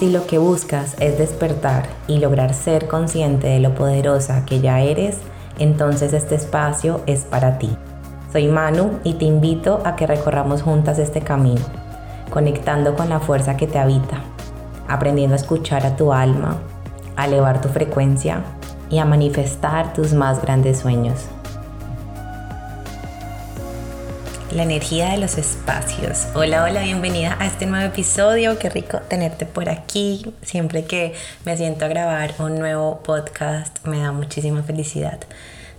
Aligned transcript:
Si 0.00 0.08
lo 0.08 0.26
que 0.26 0.38
buscas 0.38 0.96
es 0.98 1.18
despertar 1.18 1.86
y 2.06 2.20
lograr 2.20 2.54
ser 2.54 2.88
consciente 2.88 3.48
de 3.48 3.60
lo 3.60 3.74
poderosa 3.74 4.46
que 4.46 4.62
ya 4.62 4.80
eres, 4.80 5.18
entonces 5.58 6.14
este 6.14 6.36
espacio 6.36 7.02
es 7.04 7.26
para 7.26 7.58
ti. 7.58 7.68
Soy 8.32 8.48
Manu 8.48 8.98
y 9.04 9.12
te 9.12 9.26
invito 9.26 9.82
a 9.84 9.96
que 9.96 10.06
recorramos 10.06 10.62
juntas 10.62 10.98
este 10.98 11.20
camino, 11.20 11.60
conectando 12.30 12.94
con 12.96 13.10
la 13.10 13.20
fuerza 13.20 13.58
que 13.58 13.66
te 13.66 13.78
habita, 13.78 14.22
aprendiendo 14.88 15.34
a 15.34 15.38
escuchar 15.38 15.84
a 15.84 15.96
tu 15.96 16.14
alma, 16.14 16.56
a 17.16 17.26
elevar 17.26 17.60
tu 17.60 17.68
frecuencia 17.68 18.42
y 18.88 19.00
a 19.00 19.04
manifestar 19.04 19.92
tus 19.92 20.14
más 20.14 20.40
grandes 20.40 20.78
sueños. 20.78 21.26
La 24.52 24.64
energía 24.64 25.10
de 25.10 25.18
los 25.18 25.38
espacios. 25.38 26.26
Hola, 26.34 26.64
hola, 26.64 26.82
bienvenida 26.82 27.36
a 27.38 27.46
este 27.46 27.66
nuevo 27.66 27.86
episodio. 27.86 28.58
Qué 28.58 28.68
rico 28.68 28.98
tenerte 29.08 29.46
por 29.46 29.68
aquí. 29.68 30.34
Siempre 30.42 30.84
que 30.84 31.14
me 31.44 31.56
siento 31.56 31.84
a 31.84 31.88
grabar 31.88 32.34
un 32.38 32.58
nuevo 32.58 33.00
podcast 33.02 33.84
me 33.86 34.00
da 34.00 34.12
muchísima 34.12 34.62
felicidad. 34.62 35.20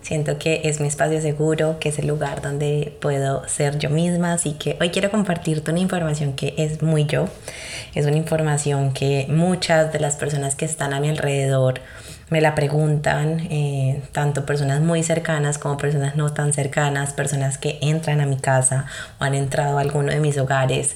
Siento 0.01 0.39
que 0.39 0.61
es 0.63 0.79
mi 0.79 0.87
espacio 0.87 1.21
seguro, 1.21 1.77
que 1.79 1.89
es 1.89 1.99
el 1.99 2.07
lugar 2.07 2.41
donde 2.41 2.97
puedo 3.01 3.47
ser 3.47 3.77
yo 3.77 3.89
misma, 3.89 4.33
así 4.33 4.53
que 4.53 4.77
hoy 4.81 4.89
quiero 4.89 5.11
compartirte 5.11 5.69
una 5.69 5.79
información 5.79 6.33
que 6.33 6.55
es 6.57 6.81
muy 6.81 7.05
yo. 7.05 7.27
Es 7.93 8.05
una 8.05 8.17
información 8.17 8.93
que 8.93 9.27
muchas 9.29 9.93
de 9.93 9.99
las 9.99 10.15
personas 10.15 10.55
que 10.55 10.65
están 10.65 10.93
a 10.93 10.99
mi 10.99 11.09
alrededor 11.09 11.81
me 12.31 12.39
la 12.39 12.55
preguntan, 12.55 13.41
eh, 13.51 14.01
tanto 14.13 14.45
personas 14.45 14.79
muy 14.79 15.03
cercanas 15.03 15.57
como 15.57 15.75
personas 15.75 16.15
no 16.15 16.31
tan 16.31 16.53
cercanas, 16.53 17.11
personas 17.11 17.57
que 17.57 17.77
entran 17.81 18.21
a 18.21 18.25
mi 18.25 18.37
casa 18.37 18.85
o 19.19 19.25
han 19.25 19.35
entrado 19.35 19.77
a 19.77 19.81
alguno 19.81 20.13
de 20.13 20.21
mis 20.21 20.37
hogares 20.37 20.95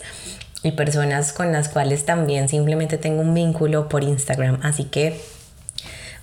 y 0.64 0.72
personas 0.72 1.34
con 1.34 1.52
las 1.52 1.68
cuales 1.68 2.06
también 2.06 2.48
simplemente 2.48 2.98
tengo 2.98 3.22
un 3.22 3.34
vínculo 3.34 3.90
por 3.90 4.06
Instagram. 4.06 4.60
Así 4.64 4.86
que 4.86 5.20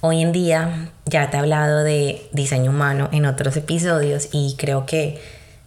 hoy 0.00 0.22
en 0.22 0.32
día 0.32 0.88
ya 1.04 1.28
te 1.28 1.36
he 1.36 1.40
hablado 1.40 1.84
de 1.84 2.26
diseño 2.32 2.70
humano 2.70 3.10
en 3.12 3.26
otros 3.26 3.54
episodios 3.58 4.30
y 4.32 4.56
creo 4.56 4.86
que 4.86 5.20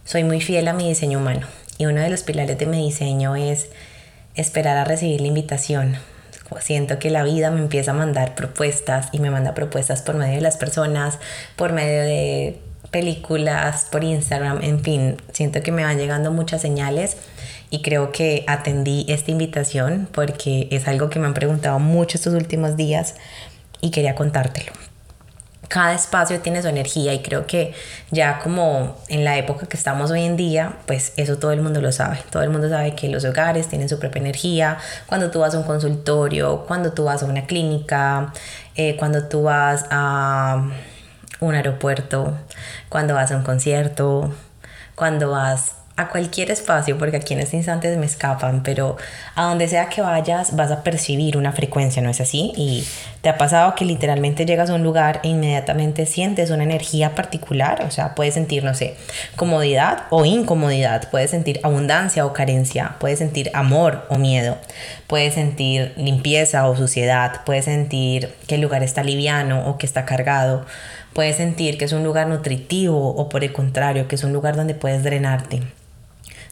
soy 0.04 0.24
muy 0.24 0.40
fiel 0.40 0.66
a 0.66 0.72
mi 0.72 0.88
diseño 0.88 1.20
humano. 1.20 1.46
Y 1.78 1.86
uno 1.86 2.00
de 2.00 2.10
los 2.10 2.24
pilares 2.24 2.58
de 2.58 2.66
mi 2.66 2.84
diseño 2.84 3.36
es 3.36 3.68
esperar 4.34 4.76
a 4.76 4.84
recibir 4.84 5.20
la 5.20 5.28
invitación 5.28 5.98
Siento 6.60 6.98
que 6.98 7.10
la 7.10 7.22
vida 7.22 7.50
me 7.50 7.60
empieza 7.60 7.90
a 7.90 7.94
mandar 7.94 8.34
propuestas 8.34 9.08
y 9.12 9.18
me 9.18 9.30
manda 9.30 9.54
propuestas 9.54 10.02
por 10.02 10.14
medio 10.14 10.36
de 10.36 10.40
las 10.40 10.56
personas, 10.56 11.18
por 11.56 11.72
medio 11.72 12.02
de 12.02 12.60
películas, 12.90 13.86
por 13.90 14.04
Instagram, 14.04 14.62
en 14.62 14.80
fin, 14.80 15.16
siento 15.32 15.62
que 15.62 15.72
me 15.72 15.84
van 15.84 15.98
llegando 15.98 16.32
muchas 16.32 16.62
señales 16.62 17.16
y 17.68 17.82
creo 17.82 18.12
que 18.12 18.44
atendí 18.46 19.04
esta 19.08 19.30
invitación 19.30 20.08
porque 20.12 20.68
es 20.70 20.86
algo 20.88 21.10
que 21.10 21.18
me 21.18 21.26
han 21.26 21.34
preguntado 21.34 21.78
mucho 21.78 22.16
estos 22.16 22.34
últimos 22.34 22.76
días 22.76 23.16
y 23.80 23.90
quería 23.90 24.14
contártelo 24.14 24.72
cada 25.68 25.94
espacio 25.94 26.40
tiene 26.40 26.62
su 26.62 26.68
energía 26.68 27.12
y 27.12 27.22
creo 27.22 27.46
que 27.46 27.74
ya 28.10 28.38
como 28.38 28.96
en 29.08 29.24
la 29.24 29.36
época 29.36 29.66
que 29.66 29.76
estamos 29.76 30.10
hoy 30.10 30.22
en 30.22 30.36
día, 30.36 30.76
pues 30.86 31.12
eso 31.16 31.38
todo 31.38 31.52
el 31.52 31.60
mundo 31.60 31.80
lo 31.80 31.92
sabe. 31.92 32.18
Todo 32.30 32.42
el 32.42 32.50
mundo 32.50 32.68
sabe 32.68 32.94
que 32.94 33.08
los 33.08 33.24
hogares 33.24 33.68
tienen 33.68 33.88
su 33.88 33.98
propia 33.98 34.20
energía. 34.20 34.78
Cuando 35.06 35.30
tú 35.30 35.40
vas 35.40 35.54
a 35.54 35.58
un 35.58 35.64
consultorio, 35.64 36.64
cuando 36.66 36.92
tú 36.92 37.04
vas 37.04 37.22
a 37.22 37.26
una 37.26 37.46
clínica, 37.46 38.32
eh, 38.74 38.96
cuando 38.96 39.24
tú 39.24 39.44
vas 39.44 39.86
a 39.90 40.62
un 41.40 41.54
aeropuerto, 41.54 42.36
cuando 42.88 43.14
vas 43.14 43.32
a 43.32 43.36
un 43.36 43.42
concierto, 43.42 44.32
cuando 44.94 45.30
vas 45.30 45.74
a 45.96 46.08
cualquier 46.08 46.50
espacio, 46.50 46.98
porque 46.98 47.16
aquí 47.16 47.32
en 47.32 47.40
este 47.40 47.56
instante 47.56 47.94
me 47.96 48.04
escapan, 48.04 48.62
pero 48.62 48.98
a 49.34 49.44
donde 49.44 49.66
sea 49.66 49.88
que 49.88 50.02
vayas 50.02 50.54
vas 50.54 50.70
a 50.70 50.82
percibir 50.82 51.38
una 51.38 51.52
frecuencia, 51.52 52.02
¿no 52.02 52.10
es 52.10 52.20
así? 52.20 52.52
Y 52.54 52.86
te 53.22 53.30
ha 53.30 53.38
pasado 53.38 53.74
que 53.74 53.86
literalmente 53.86 54.44
llegas 54.44 54.68
a 54.68 54.74
un 54.74 54.82
lugar 54.82 55.20
e 55.22 55.28
inmediatamente 55.28 56.04
sientes 56.04 56.50
una 56.50 56.64
energía 56.64 57.14
particular, 57.14 57.82
o 57.86 57.90
sea, 57.90 58.14
puedes 58.14 58.34
sentir, 58.34 58.62
no 58.62 58.74
sé, 58.74 58.94
comodidad 59.36 60.04
o 60.10 60.26
incomodidad, 60.26 61.08
puedes 61.10 61.30
sentir 61.30 61.60
abundancia 61.62 62.26
o 62.26 62.34
carencia, 62.34 62.96
puedes 63.00 63.18
sentir 63.18 63.50
amor 63.54 64.06
o 64.10 64.18
miedo, 64.18 64.58
puedes 65.06 65.32
sentir 65.32 65.94
limpieza 65.96 66.68
o 66.68 66.76
suciedad, 66.76 67.40
puedes 67.46 67.64
sentir 67.64 68.34
que 68.46 68.56
el 68.56 68.60
lugar 68.60 68.82
está 68.82 69.02
liviano 69.02 69.66
o 69.66 69.78
que 69.78 69.86
está 69.86 70.04
cargado, 70.04 70.66
puedes 71.14 71.36
sentir 71.36 71.78
que 71.78 71.86
es 71.86 71.92
un 71.92 72.04
lugar 72.04 72.26
nutritivo 72.26 73.14
o 73.16 73.30
por 73.30 73.44
el 73.44 73.54
contrario, 73.54 74.08
que 74.08 74.16
es 74.16 74.24
un 74.24 74.34
lugar 74.34 74.56
donde 74.56 74.74
puedes 74.74 75.02
drenarte. 75.02 75.62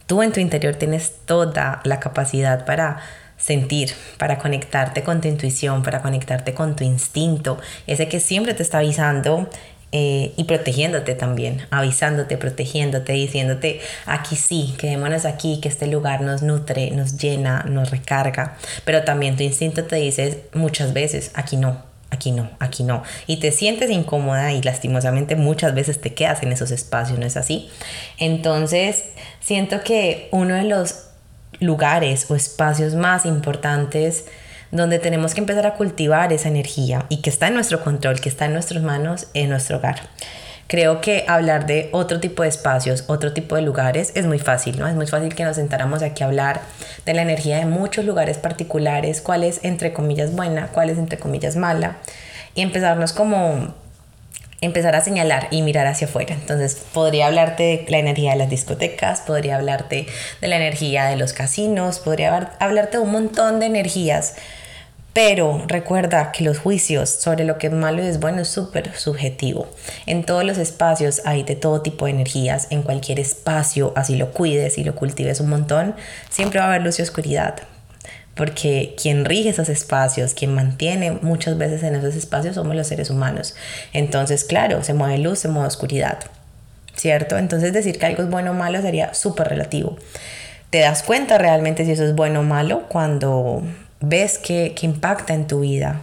Tú 0.06 0.22
en 0.22 0.32
tu 0.32 0.41
interior 0.41 0.76
tienes 0.76 1.12
toda 1.25 1.81
la 1.84 2.00
capacidad 2.00 2.66
para 2.66 3.00
sentir, 3.37 3.92
para 4.19 4.38
conectarte 4.38 5.03
con 5.03 5.20
tu 5.20 5.28
intuición, 5.28 5.82
para 5.82 6.03
conectarte 6.03 6.54
con 6.54 6.76
tu 6.76 6.84
instinto, 6.84 7.59
ese 7.87 8.09
que 8.09 8.20
siempre 8.20 8.54
te 8.54 8.62
está 8.62 8.78
avisando 8.78 9.48
eh, 9.93 10.32
y 10.37 10.44
protegiéndote 10.44 11.14
también, 11.14 11.66
avisándote, 11.70 12.37
protegiéndote, 12.37 13.12
diciéndote, 13.12 13.81
aquí 14.06 14.34
sí, 14.34 14.75
quedémonos 14.78 15.25
aquí, 15.25 15.60
que 15.60 15.69
este 15.69 15.87
lugar 15.87 16.20
nos 16.20 16.43
nutre, 16.43 16.91
nos 16.91 17.16
llena, 17.16 17.62
nos 17.62 17.91
recarga, 17.91 18.56
pero 18.84 19.04
también 19.04 19.37
tu 19.37 19.43
instinto 19.43 19.84
te 19.84 19.97
dice 19.97 20.44
muchas 20.53 20.93
veces, 20.93 21.31
aquí 21.34 21.56
no, 21.56 21.94
aquí 22.14 22.30
no, 22.30 22.50
aquí 22.58 22.82
no. 22.82 23.02
Y 23.26 23.41
te 23.41 23.52
sientes 23.52 23.91
incómoda 23.91 24.52
y 24.52 24.62
lastimosamente 24.62 25.36
muchas 25.36 25.75
veces 25.75 26.00
te 26.00 26.14
quedas 26.14 26.42
en 26.42 26.52
esos 26.52 26.70
espacios, 26.70 27.19
¿no 27.19 27.26
es 27.26 27.36
así? 27.36 27.69
Entonces, 28.19 29.04
siento 29.41 29.82
que 29.82 30.28
uno 30.30 30.54
de 30.54 30.64
los 30.64 31.04
lugares 31.60 32.30
o 32.30 32.34
espacios 32.34 32.94
más 32.94 33.26
importantes 33.26 34.25
donde 34.70 34.98
tenemos 34.98 35.34
que 35.34 35.41
empezar 35.41 35.66
a 35.66 35.75
cultivar 35.75 36.32
esa 36.32 36.48
energía 36.48 37.06
y 37.08 37.19
que 37.19 37.30
está 37.30 37.47
en 37.47 37.54
nuestro 37.54 37.82
control, 37.82 38.20
que 38.20 38.28
está 38.28 38.46
en 38.46 38.54
nuestras 38.54 38.82
manos, 38.82 39.28
en 39.34 39.50
nuestro 39.50 39.76
hogar. 39.76 40.00
Creo 40.74 41.00
que 41.00 41.24
hablar 41.28 41.66
de 41.66 41.88
otro 41.92 42.18
tipo 42.18 42.42
de 42.42 42.48
espacios, 42.48 43.04
otro 43.06 43.32
tipo 43.32 43.54
de 43.54 43.62
lugares 43.62 44.10
es 44.16 44.26
muy 44.26 44.40
fácil, 44.40 44.76
¿no? 44.76 44.88
Es 44.88 44.96
muy 44.96 45.06
fácil 45.06 45.32
que 45.32 45.44
nos 45.44 45.54
sentáramos 45.54 46.02
aquí 46.02 46.24
a 46.24 46.26
hablar 46.26 46.62
de 47.06 47.14
la 47.14 47.22
energía 47.22 47.58
de 47.58 47.64
muchos 47.64 48.04
lugares 48.04 48.38
particulares, 48.38 49.20
cuál 49.20 49.44
es 49.44 49.60
entre 49.62 49.92
comillas 49.92 50.34
buena, 50.34 50.66
cuál 50.72 50.90
es 50.90 50.98
entre 50.98 51.16
comillas 51.16 51.54
mala, 51.54 51.98
y 52.56 52.62
empezarnos 52.62 53.12
como 53.12 53.72
empezar 54.62 54.96
a 54.96 55.00
señalar 55.00 55.46
y 55.52 55.62
mirar 55.62 55.86
hacia 55.86 56.08
afuera. 56.08 56.34
Entonces, 56.34 56.74
podría 56.92 57.28
hablarte 57.28 57.84
de 57.84 57.90
la 57.92 57.98
energía 57.98 58.32
de 58.32 58.38
las 58.38 58.50
discotecas, 58.50 59.20
podría 59.20 59.54
hablarte 59.54 60.08
de 60.40 60.48
la 60.48 60.56
energía 60.56 61.04
de 61.04 61.14
los 61.14 61.34
casinos, 61.34 62.00
podría 62.00 62.50
hablarte 62.58 62.96
de 62.96 63.02
un 63.04 63.12
montón 63.12 63.60
de 63.60 63.66
energías 63.66 64.34
pero 65.14 65.62
recuerda 65.69 66.32
que 66.32 66.42
los 66.42 66.58
juicios 66.58 67.08
sobre 67.08 67.44
lo 67.44 67.56
que 67.56 67.69
es 67.69 67.72
malo 67.72 68.02
y 68.02 68.08
es 68.08 68.19
bueno 68.19 68.42
es 68.42 68.48
súper 68.48 68.92
subjetivo. 68.97 69.69
En 70.06 70.25
todos 70.25 70.42
los 70.42 70.58
espacios 70.58 71.22
hay 71.25 71.44
de 71.44 71.54
todo 71.54 71.82
tipo 71.82 72.06
de 72.06 72.10
energías. 72.10 72.66
En 72.70 72.82
cualquier 72.82 73.20
espacio, 73.20 73.92
así 73.94 74.16
lo 74.16 74.32
cuides 74.32 74.76
y 74.76 74.82
lo 74.82 74.97
cultives 74.97 75.38
un 75.38 75.50
montón, 75.50 75.94
siempre 76.30 76.58
va 76.58 76.66
a 76.66 76.69
haber 76.70 76.82
luz 76.82 76.98
y 76.98 77.02
oscuridad. 77.02 77.54
Porque 78.34 78.97
quien 79.00 79.25
rige 79.25 79.50
esos 79.50 79.69
espacios, 79.69 80.34
quien 80.34 80.52
mantiene 80.52 81.12
muchas 81.12 81.56
veces 81.56 81.84
en 81.84 81.94
esos 81.94 82.16
espacios 82.16 82.56
somos 82.56 82.75
los 82.75 82.88
seres 82.88 83.08
humanos. 83.08 83.54
Entonces, 83.92 84.42
claro, 84.42 84.82
se 84.82 84.94
mueve 84.94 85.19
luz, 85.19 85.38
se 85.38 85.46
mueve 85.46 85.69
oscuridad. 85.69 86.19
¿Cierto? 86.96 87.38
Entonces 87.38 87.72
decir 87.72 88.00
que 88.00 88.06
algo 88.06 88.25
es 88.25 88.31
bueno 88.31 88.50
o 88.50 88.54
malo 88.54 88.82
sería 88.82 89.14
súper 89.14 89.46
relativo. 89.49 89.96
Te 90.70 90.81
das 90.81 91.05
cuenta 91.05 91.38
realmente 91.38 91.84
si 91.84 91.93
eso 91.93 92.05
es 92.05 92.16
bueno 92.16 92.40
o 92.40 92.43
malo 92.43 92.88
cuando 92.88 93.62
ves 94.04 94.38
que, 94.38 94.74
impacta 94.82 95.34
en 95.34 95.46
tu 95.46 95.60
vida. 95.60 96.00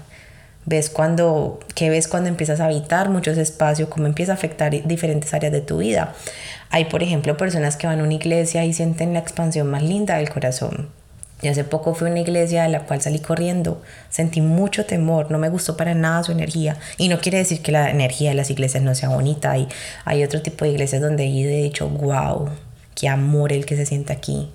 Ves 0.66 0.90
cuando, 0.90 1.60
que 1.74 1.90
ves 1.90 2.08
cuando 2.08 2.30
empiezas 2.30 2.60
a 2.60 2.66
habitar 2.66 3.10
muchos 3.10 3.38
espacios, 3.38 3.90
cómo 3.90 4.06
empieza 4.06 4.32
a 4.32 4.36
afectar 4.36 4.72
diferentes 4.88 5.34
áreas 5.34 5.52
de 5.52 5.62
tu 5.62 5.78
vida. 5.78 6.14
Hay, 6.70 6.86
por 6.86 7.04
ejemplo, 7.04 7.36
personas 7.36 7.78
que 7.78 7.88
van 7.88 8.00
a 8.00 8.04
una 8.04 8.14
iglesia 8.14 8.64
y 8.66 8.74
sienten 8.74 9.14
la 9.14 9.20
expansión 9.20 9.68
más 9.68 9.84
linda 9.84 10.18
del 10.18 10.30
corazón. 10.30 10.90
Y 11.42 11.48
hace 11.48 11.64
poco 11.64 11.96
fui 11.96 12.08
a 12.08 12.12
una 12.12 12.20
iglesia 12.20 12.64
de 12.64 12.70
la 12.70 12.82
cual 12.86 13.02
salí 13.02 13.18
corriendo. 13.18 13.82
Sentí 14.10 14.42
mucho 14.42 14.86
temor, 14.86 15.32
no 15.32 15.40
me 15.40 15.50
gustó 15.50 15.76
para 15.76 15.96
nada 15.96 16.24
su 16.24 16.32
energía. 16.32 16.78
Y 16.98 17.08
no 17.08 17.20
quiere 17.20 17.40
decir 17.40 17.64
que 17.64 17.72
la 17.72 17.90
energía 17.90 18.30
de 18.30 18.36
las 18.36 18.52
iglesias 18.52 18.84
no 18.84 18.94
sea 18.94 19.10
bonita. 19.10 19.52
Hay, 19.52 19.68
hay 20.06 20.24
otro 20.24 20.44
tipo 20.44 20.66
de 20.66 20.72
iglesias 20.72 21.02
donde 21.02 21.26
he 21.26 21.64
dicho, 21.64 21.90
wow, 21.90 22.50
qué 22.94 23.10
amor 23.10 23.52
el 23.52 23.66
que 23.66 23.76
se 23.76 23.88
siente 23.88 24.14
aquí 24.14 24.52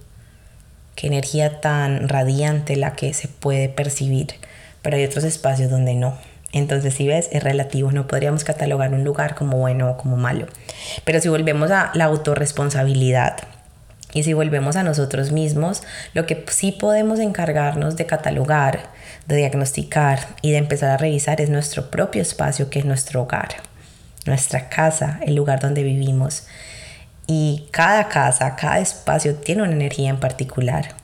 qué 0.97 1.07
energía 1.07 1.61
tan 1.61 2.09
radiante 2.09 2.75
la 2.75 2.95
que 2.95 3.15
se 3.15 3.29
puede 3.29 3.69
percibir, 3.69 4.29
pero 4.83 4.97
hay 4.97 5.05
otros 5.05 5.25
espacios 5.25 5.71
donde 5.71 5.95
no. 5.95 6.19
Entonces, 6.53 6.95
si 6.95 7.07
ves, 7.07 7.29
es 7.33 7.43
relativo, 7.43 7.93
no 7.93 8.07
podríamos 8.07 8.43
catalogar 8.43 8.93
un 8.95 9.05
lugar 9.05 9.35
como 9.35 9.59
bueno 9.59 9.91
o 9.91 9.97
como 9.99 10.17
malo. 10.17 10.47
Pero 11.05 11.21
si 11.21 11.29
volvemos 11.29 11.71
a 11.71 11.91
la 11.95 12.07
autorresponsabilidad 12.07 13.37
y 14.15 14.23
si 14.23 14.33
volvemos 14.33 14.77
a 14.77 14.83
nosotros 14.83 15.33
mismos, 15.33 15.83
lo 16.15 16.25
que 16.25 16.47
sí 16.51 16.73
podemos 16.73 17.19
encargarnos 17.19 17.97
de 17.97 18.07
catalogar, 18.07 18.89
de 19.27 19.37
diagnosticar 19.37 20.21
y 20.41 20.53
de 20.53 20.59
empezar 20.59 20.91
a 20.91 20.97
revisar 20.97 21.43
es 21.43 21.51
nuestro 21.51 21.91
propio 21.91 22.23
espacio, 22.23 22.71
que 22.71 22.79
es 22.79 22.87
nuestro 22.87 23.23
hogar, 23.23 23.49
nuestra 24.25 24.71
casa, 24.71 25.21
el 25.27 25.35
lugar 25.35 25.61
donde 25.61 25.83
vivimos. 25.83 26.47
Y 27.27 27.67
cada 27.73 28.09
casa, 28.09 28.55
cada 28.55 28.79
espacio 28.79 29.35
tiene 29.35 29.63
una 29.63 29.73
energía 29.73 30.11
en 30.11 30.21
particular. 30.21 30.95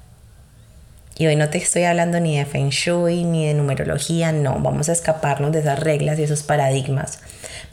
Y 1.18 1.26
hoy 1.26 1.34
no 1.34 1.50
te 1.50 1.58
estoy 1.58 1.82
hablando 1.82 2.20
ni 2.20 2.38
de 2.38 2.44
feng 2.44 2.70
shui 2.70 3.24
ni 3.24 3.46
de 3.46 3.54
numerología, 3.54 4.32
no, 4.32 4.58
vamos 4.60 4.88
a 4.88 4.92
escaparnos 4.92 5.52
de 5.52 5.60
esas 5.60 5.78
reglas 5.80 6.18
y 6.18 6.22
esos 6.22 6.42
paradigmas. 6.42 7.18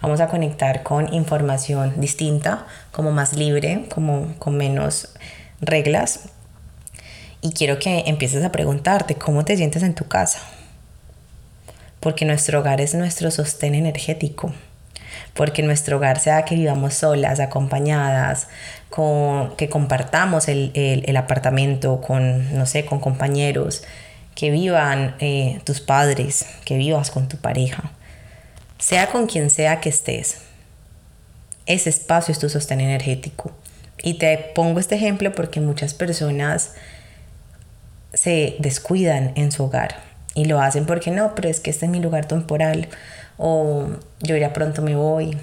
Vamos 0.02 0.20
a 0.20 0.28
conectar 0.28 0.82
con 0.82 1.14
información 1.14 2.02
distinta, 2.02 2.66
como 2.92 3.12
más 3.12 3.34
libre, 3.34 3.86
como 3.94 4.36
con 4.40 4.58
menos 4.58 5.10
reglas. 5.62 6.30
Y 7.42 7.52
quiero 7.52 7.80
que 7.80 8.04
empieces 8.08 8.44
a 8.44 8.52
preguntarte 8.52 9.16
cómo 9.16 9.46
te 9.46 9.58
sientes 9.58 9.84
en 9.84 9.94
tu 9.94 10.08
casa. 10.08 10.40
Porque 12.00 12.26
nuestro 12.26 12.60
hogar 12.60 12.82
es 12.82 12.96
nuestro 12.96 13.30
sostén 13.30 13.76
energético 13.76 14.54
porque 15.34 15.64
nuestro 15.64 15.98
hogar 15.98 16.20
sea 16.20 16.44
que 16.46 16.56
vivamos 16.56 16.94
solas, 16.94 17.40
acompañadas, 17.40 18.48
con, 18.90 19.56
que 19.56 19.70
compartamos 19.70 20.48
el, 20.48 21.16
apartamento 21.18 22.02
con, 22.02 22.58
no 22.58 22.66
sé, 22.66 22.86
con 22.86 23.00
compañeros, 23.00 23.84
que 24.36 24.52
vivan 24.52 25.16
eh, 25.20 25.60
tus 25.64 25.82
padres, 25.82 26.46
que 26.66 26.78
vivas 26.78 27.12
con 27.12 27.28
tu 27.28 27.38
pareja, 27.38 27.92
sea 28.78 29.08
con 29.08 29.28
quien 29.28 29.50
sea 29.50 29.82
que 29.82 29.90
estés. 29.90 30.40
Ese 31.66 31.90
espacio 31.90 32.32
es 32.32 32.40
tu 32.40 32.50
sostén 32.50 32.82
energético. 32.82 33.52
Y 34.02 34.16
te 34.16 34.38
pongo 34.56 34.80
este 34.80 34.96
ejemplo 34.96 35.34
porque 35.34 35.60
muchas 35.60 35.94
personas 35.94 36.74
se 38.14 38.56
descuidan 38.60 39.34
en 39.36 39.52
su 39.52 39.66
hogar 39.66 39.98
y 40.34 40.46
lo 40.46 40.62
hacen 40.62 40.86
porque 40.86 41.12
no, 41.12 41.36
pero 41.36 41.50
es 41.50 41.60
que 41.60 41.70
este 41.70 41.86
es 41.86 41.92
mi 41.92 42.00
lugar 42.00 42.26
temporal 42.26 42.88
o 43.40 43.88
yo 44.22 44.38
ya 44.38 44.54
pronto 44.54 44.84
me 44.84 44.96
voy, 44.96 45.36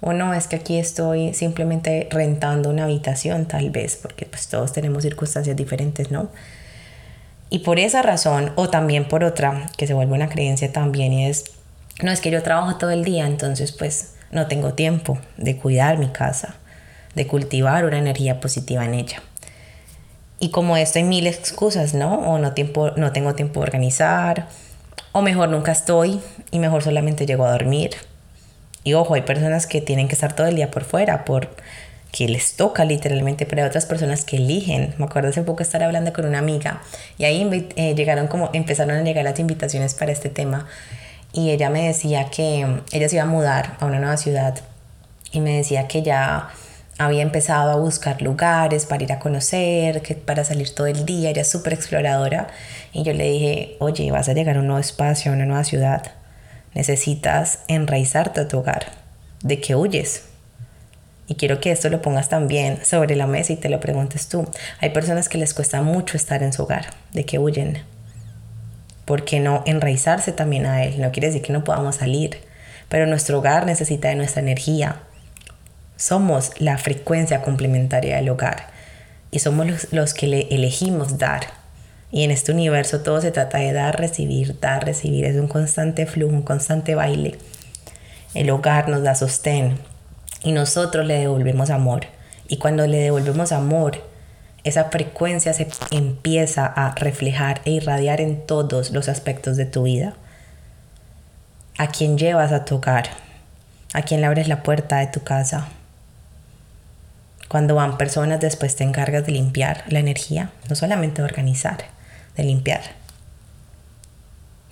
o 0.00 0.12
no, 0.12 0.32
es 0.32 0.46
que 0.46 0.56
aquí 0.56 0.78
estoy 0.78 1.34
simplemente 1.34 2.08
rentando 2.10 2.70
una 2.70 2.84
habitación 2.84 3.46
tal 3.46 3.70
vez, 3.70 3.96
porque 3.96 4.26
pues 4.26 4.48
todos 4.48 4.72
tenemos 4.72 5.02
circunstancias 5.02 5.56
diferentes, 5.56 6.10
¿no? 6.10 6.30
Y 7.50 7.60
por 7.60 7.78
esa 7.78 8.02
razón, 8.02 8.52
o 8.56 8.68
también 8.68 9.08
por 9.08 9.24
otra, 9.24 9.70
que 9.76 9.86
se 9.86 9.94
vuelve 9.94 10.14
una 10.14 10.28
creencia 10.28 10.72
también, 10.72 11.12
y 11.12 11.26
es, 11.26 11.44
no 12.02 12.10
es 12.10 12.20
que 12.20 12.30
yo 12.30 12.42
trabajo 12.42 12.76
todo 12.76 12.90
el 12.90 13.04
día, 13.04 13.26
entonces 13.26 13.72
pues 13.72 14.14
no 14.30 14.46
tengo 14.46 14.74
tiempo 14.74 15.18
de 15.36 15.56
cuidar 15.56 15.98
mi 15.98 16.08
casa, 16.08 16.54
de 17.14 17.26
cultivar 17.26 17.84
una 17.84 17.98
energía 17.98 18.40
positiva 18.40 18.84
en 18.84 18.94
ella. 18.94 19.22
Y 20.40 20.50
como 20.50 20.76
esto 20.76 21.00
hay 21.00 21.04
mil 21.04 21.26
excusas, 21.26 21.94
¿no? 21.94 22.20
O 22.20 22.38
no, 22.38 22.52
tiempo, 22.52 22.92
no 22.96 23.12
tengo 23.12 23.34
tiempo 23.34 23.60
de 23.60 23.64
organizar, 23.64 24.48
o 25.12 25.22
mejor 25.22 25.48
nunca 25.48 25.72
estoy 25.72 26.20
y 26.50 26.58
mejor 26.58 26.82
solamente 26.82 27.26
llego 27.26 27.44
a 27.44 27.52
dormir. 27.52 27.90
Y 28.84 28.94
ojo, 28.94 29.14
hay 29.14 29.22
personas 29.22 29.66
que 29.66 29.80
tienen 29.80 30.08
que 30.08 30.14
estar 30.14 30.34
todo 30.34 30.46
el 30.46 30.56
día 30.56 30.70
por 30.70 30.84
fuera, 30.84 31.24
por 31.24 31.48
que 32.12 32.26
les 32.26 32.56
toca 32.56 32.84
literalmente, 32.84 33.44
pero 33.44 33.62
hay 33.62 33.68
otras 33.68 33.86
personas 33.86 34.24
que 34.24 34.36
eligen. 34.36 34.94
Me 34.98 35.04
acuerdo 35.04 35.28
hace 35.28 35.42
poco 35.42 35.62
estar 35.62 35.82
hablando 35.82 36.12
con 36.12 36.24
una 36.24 36.38
amiga 36.38 36.80
y 37.18 37.24
ahí 37.24 37.70
eh, 37.76 37.94
llegaron 37.94 38.28
como, 38.28 38.50
empezaron 38.52 38.96
a 38.96 39.02
llegar 39.02 39.24
las 39.24 39.38
invitaciones 39.38 39.94
para 39.94 40.12
este 40.12 40.28
tema 40.28 40.66
y 41.32 41.50
ella 41.50 41.68
me 41.70 41.86
decía 41.86 42.30
que 42.30 42.66
ella 42.92 43.08
se 43.08 43.16
iba 43.16 43.24
a 43.24 43.28
mudar 43.28 43.76
a 43.80 43.86
una 43.86 43.98
nueva 43.98 44.16
ciudad 44.16 44.58
y 45.32 45.40
me 45.40 45.56
decía 45.56 45.86
que 45.86 46.02
ya 46.02 46.48
había 46.98 47.22
empezado 47.22 47.70
a 47.70 47.76
buscar 47.76 48.20
lugares 48.20 48.84
para 48.84 49.04
ir 49.04 49.12
a 49.12 49.20
conocer, 49.20 50.02
para 50.24 50.44
salir 50.44 50.74
todo 50.74 50.88
el 50.88 51.06
día, 51.06 51.30
era 51.30 51.44
súper 51.44 51.72
exploradora. 51.72 52.48
Y 52.92 53.04
yo 53.04 53.12
le 53.12 53.30
dije, 53.30 53.76
oye, 53.78 54.10
vas 54.10 54.28
a 54.28 54.32
llegar 54.32 54.56
a 54.56 54.60
un 54.60 54.66
nuevo 54.66 54.80
espacio, 54.80 55.30
a 55.30 55.34
una 55.34 55.46
nueva 55.46 55.64
ciudad. 55.64 56.12
Necesitas 56.74 57.60
enraizarte 57.68 58.40
a 58.40 58.48
tu 58.48 58.58
hogar. 58.58 58.86
¿De 59.42 59.60
qué 59.60 59.76
huyes? 59.76 60.24
Y 61.28 61.36
quiero 61.36 61.60
que 61.60 61.70
esto 61.70 61.88
lo 61.88 62.02
pongas 62.02 62.28
también 62.28 62.84
sobre 62.84 63.14
la 63.14 63.26
mesa 63.26 63.52
y 63.52 63.56
te 63.56 63.68
lo 63.68 63.78
preguntes 63.80 64.28
tú. 64.28 64.48
Hay 64.80 64.90
personas 64.90 65.28
que 65.28 65.38
les 65.38 65.54
cuesta 65.54 65.82
mucho 65.82 66.16
estar 66.16 66.42
en 66.42 66.52
su 66.52 66.62
hogar. 66.62 66.86
¿De 67.12 67.24
qué 67.24 67.38
huyen? 67.38 67.82
¿Por 69.04 69.24
qué 69.24 69.38
no 69.38 69.62
enraizarse 69.66 70.32
también 70.32 70.66
a 70.66 70.84
él? 70.84 71.00
No 71.00 71.12
quiere 71.12 71.28
decir 71.28 71.42
que 71.42 71.52
no 71.52 71.64
podamos 71.64 71.96
salir, 71.96 72.38
pero 72.88 73.06
nuestro 73.06 73.38
hogar 73.38 73.66
necesita 73.66 74.08
de 74.08 74.16
nuestra 74.16 74.42
energía, 74.42 75.02
somos 75.98 76.52
la 76.58 76.78
frecuencia 76.78 77.42
complementaria 77.42 78.16
del 78.16 78.30
hogar 78.30 78.68
y 79.30 79.40
somos 79.40 79.92
los, 79.92 80.14
que 80.14 80.28
le 80.28 80.48
elegimos 80.50 81.18
dar. 81.18 81.48
Y 82.10 82.22
en 82.22 82.30
este 82.30 82.52
universo 82.52 83.00
todo 83.00 83.20
se 83.20 83.32
trata 83.32 83.58
de 83.58 83.72
dar, 83.72 83.98
recibir, 83.98 84.58
dar, 84.60 84.86
recibir. 84.86 85.26
Es 85.26 85.36
un 85.36 85.48
constante 85.48 86.06
flujo, 86.06 86.32
un 86.32 86.42
constante 86.42 86.94
baile. 86.94 87.36
El 88.32 88.48
hogar 88.50 88.88
nos 88.88 89.02
da 89.02 89.14
sostén 89.14 89.78
y 90.42 90.52
nosotros 90.52 91.04
le 91.04 91.18
devolvemos 91.18 91.68
amor. 91.68 92.06
Y 92.46 92.56
cuando 92.56 92.86
le 92.86 92.98
devolvemos 92.98 93.50
amor, 93.52 94.02
esa 94.62 94.84
frecuencia 94.84 95.52
se 95.52 95.68
empieza 95.90 96.64
a 96.64 96.94
reflejar 96.94 97.60
e 97.64 97.72
irradiar 97.72 98.20
en 98.20 98.46
todos 98.46 98.92
los 98.92 99.08
aspectos 99.08 99.56
de 99.56 99.66
tu 99.66 99.82
vida. 99.82 100.14
¿A 101.76 101.88
quién 101.88 102.16
llevas 102.16 102.52
a 102.52 102.64
tu 102.64 102.76
hogar? 102.76 103.08
¿A 103.92 104.02
quién 104.02 104.20
le 104.20 104.28
abres 104.28 104.48
la 104.48 104.62
puerta 104.62 104.98
de 104.98 105.08
tu 105.08 105.22
casa? 105.24 105.68
Cuando 107.48 107.74
van 107.74 107.96
personas 107.96 108.40
después 108.40 108.76
te 108.76 108.84
encargas 108.84 109.24
de 109.24 109.32
limpiar 109.32 109.84
la 109.88 109.98
energía, 109.98 110.50
no 110.68 110.76
solamente 110.76 111.22
de 111.22 111.28
organizar, 111.28 111.78
de 112.36 112.44
limpiar. 112.44 112.82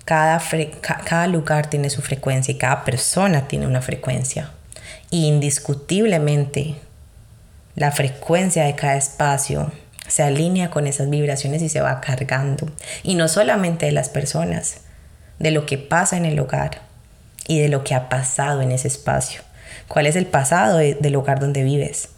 Cada, 0.05 0.41
cada 0.81 1.27
lugar 1.27 1.69
tiene 1.69 1.89
su 1.89 2.01
frecuencia 2.01 2.53
y 2.53 2.57
cada 2.57 2.85
persona 2.85 3.47
tiene 3.47 3.67
una 3.67 3.81
frecuencia. 3.81 4.51
Y 5.09 5.25
indiscutiblemente 5.25 6.75
la 7.75 7.91
frecuencia 7.91 8.65
de 8.65 8.75
cada 8.75 8.95
espacio 8.95 9.71
se 10.07 10.23
alinea 10.23 10.69
con 10.69 10.87
esas 10.87 11.09
vibraciones 11.09 11.61
y 11.61 11.69
se 11.69 11.81
va 11.81 11.99
cargando. 11.99 12.69
Y 13.03 13.15
no 13.15 13.27
solamente 13.27 13.87
de 13.87 13.91
las 13.91 14.09
personas, 14.09 14.81
de 15.39 15.51
lo 15.51 15.65
que 15.65 15.77
pasa 15.77 16.15
en 16.15 16.25
el 16.25 16.39
hogar 16.39 16.81
y 17.47 17.59
de 17.59 17.69
lo 17.69 17.83
que 17.83 17.95
ha 17.95 18.07
pasado 18.07 18.61
en 18.61 18.71
ese 18.71 18.87
espacio. 18.87 19.41
¿Cuál 19.87 20.05
es 20.07 20.15
el 20.15 20.25
pasado 20.25 20.77
del 20.77 21.13
lugar 21.13 21.39
donde 21.39 21.63
vives? 21.63 22.09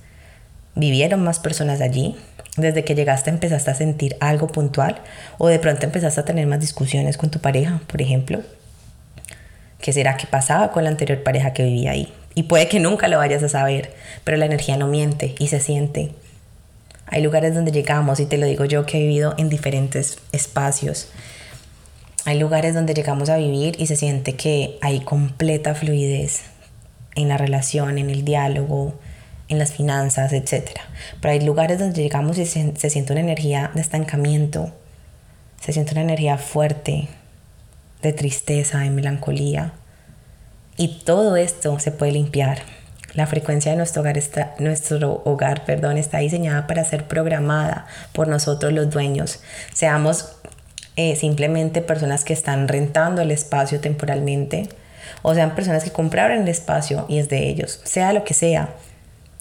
¿Vivieron 0.80 1.22
más 1.22 1.40
personas 1.40 1.82
allí? 1.82 2.16
¿Desde 2.56 2.86
que 2.86 2.96
llegaste 2.96 3.30
empezaste 3.30 3.70
a 3.70 3.76
sentir 3.76 4.16
algo 4.22 4.48
puntual? 4.48 5.02
¿O 5.38 5.50
de 5.50 5.60
pronto 5.60 5.86
empezaste 5.86 6.22
a 6.22 6.24
tener 6.24 6.48
más 6.48 6.62
discusiones 6.62 7.18
con 7.18 7.30
tu 7.30 7.40
pareja, 7.40 7.82
por 7.86 8.02
ejemplo? 8.02 8.40
¿Qué 9.82 9.92
será 9.92 10.16
que 10.16 10.26
pasaba 10.26 10.72
con 10.72 10.86
la 10.86 10.90
anterior 10.90 11.22
pareja 11.22 11.52
que 11.52 11.64
vivía 11.64 11.92
ahí? 11.92 12.14
Y 12.34 12.44
puede 12.44 12.70
que 12.70 12.80
nunca 12.80 13.10
lo 13.10 13.18
vayas 13.18 13.44
a 13.44 13.50
saber, 13.50 13.94
pero 14.24 14.38
la 14.38 14.46
energía 14.46 14.78
no 14.78 14.88
miente 14.88 15.36
y 15.38 15.48
se 15.48 15.60
siente. 15.60 16.14
Hay 17.08 17.22
lugares 17.24 17.54
donde 17.54 17.74
llegamos, 17.74 18.22
y 18.22 18.26
te 18.26 18.38
lo 18.38 18.46
digo 18.46 18.64
yo 18.64 18.86
que 18.86 19.00
he 19.00 19.02
vivido 19.02 19.36
en 19.38 19.50
diferentes 19.50 20.18
espacios. 20.32 21.10
Hay 22.24 22.40
lugares 22.40 22.74
donde 22.74 22.94
llegamos 22.94 23.28
a 23.28 23.36
vivir 23.36 23.76
y 23.82 23.88
se 23.88 23.98
siente 23.98 24.38
que 24.38 24.78
hay 24.80 25.02
completa 25.02 25.76
fluidez 25.76 26.44
en 27.16 27.28
la 27.28 27.36
relación, 27.36 27.98
en 27.98 28.10
el 28.10 28.24
diálogo, 28.24 28.94
en 29.50 29.60
las 29.60 29.74
finanzas, 29.74 30.32
etc. 30.32 30.72
Pero 31.20 31.34
hay 31.34 31.42
lugares 31.42 31.80
donde 31.80 32.02
llegamos 32.02 32.38
y 32.38 32.46
se, 32.46 32.90
siente 32.90 33.12
una 33.12 33.22
energía 33.22 33.72
de 33.74 33.82
estancamiento, 33.82 34.72
se 35.60 35.74
siente 35.74 35.92
una 35.94 36.02
energía 36.02 36.38
fuerte, 36.38 37.10
de 38.02 38.14
tristeza, 38.14 38.80
de 38.80 38.92
melancolía. 38.92 39.74
Y 40.78 41.02
todo 41.04 41.36
esto 41.36 41.80
se 41.80 41.92
puede 41.92 42.14
limpiar. 42.14 42.60
La 43.14 43.28
frecuencia 43.28 43.72
de 43.72 43.78
nuestro 43.78 44.02
hogar 44.02 44.18
está, 44.18 44.54
nuestro 44.60 45.22
hogar, 45.26 45.66
perdón, 45.66 45.98
está 45.98 46.20
diseñada 46.20 46.68
para 46.68 46.86
ser 46.86 47.08
programada 47.08 47.88
por 48.14 48.28
nosotros 48.28 48.72
los 48.72 48.90
dueños. 48.90 49.42
Seamos 49.74 50.38
eh, 50.96 51.16
simplemente 51.16 51.82
personas 51.82 52.24
que 52.24 52.34
están 52.34 52.68
rentando 52.68 53.22
el 53.22 53.32
espacio 53.32 53.82
temporalmente 53.82 54.70
o 55.24 55.34
sean 55.34 55.56
personas 55.56 55.84
que 55.84 55.92
compraron 55.92 56.44
el 56.44 56.48
espacio 56.48 57.06
y 57.10 57.18
es 57.18 57.30
de 57.30 57.50
ellos. 57.50 57.82
Sea 57.84 58.14
lo 58.14 58.24
que 58.24 58.34
sea, 58.34 58.76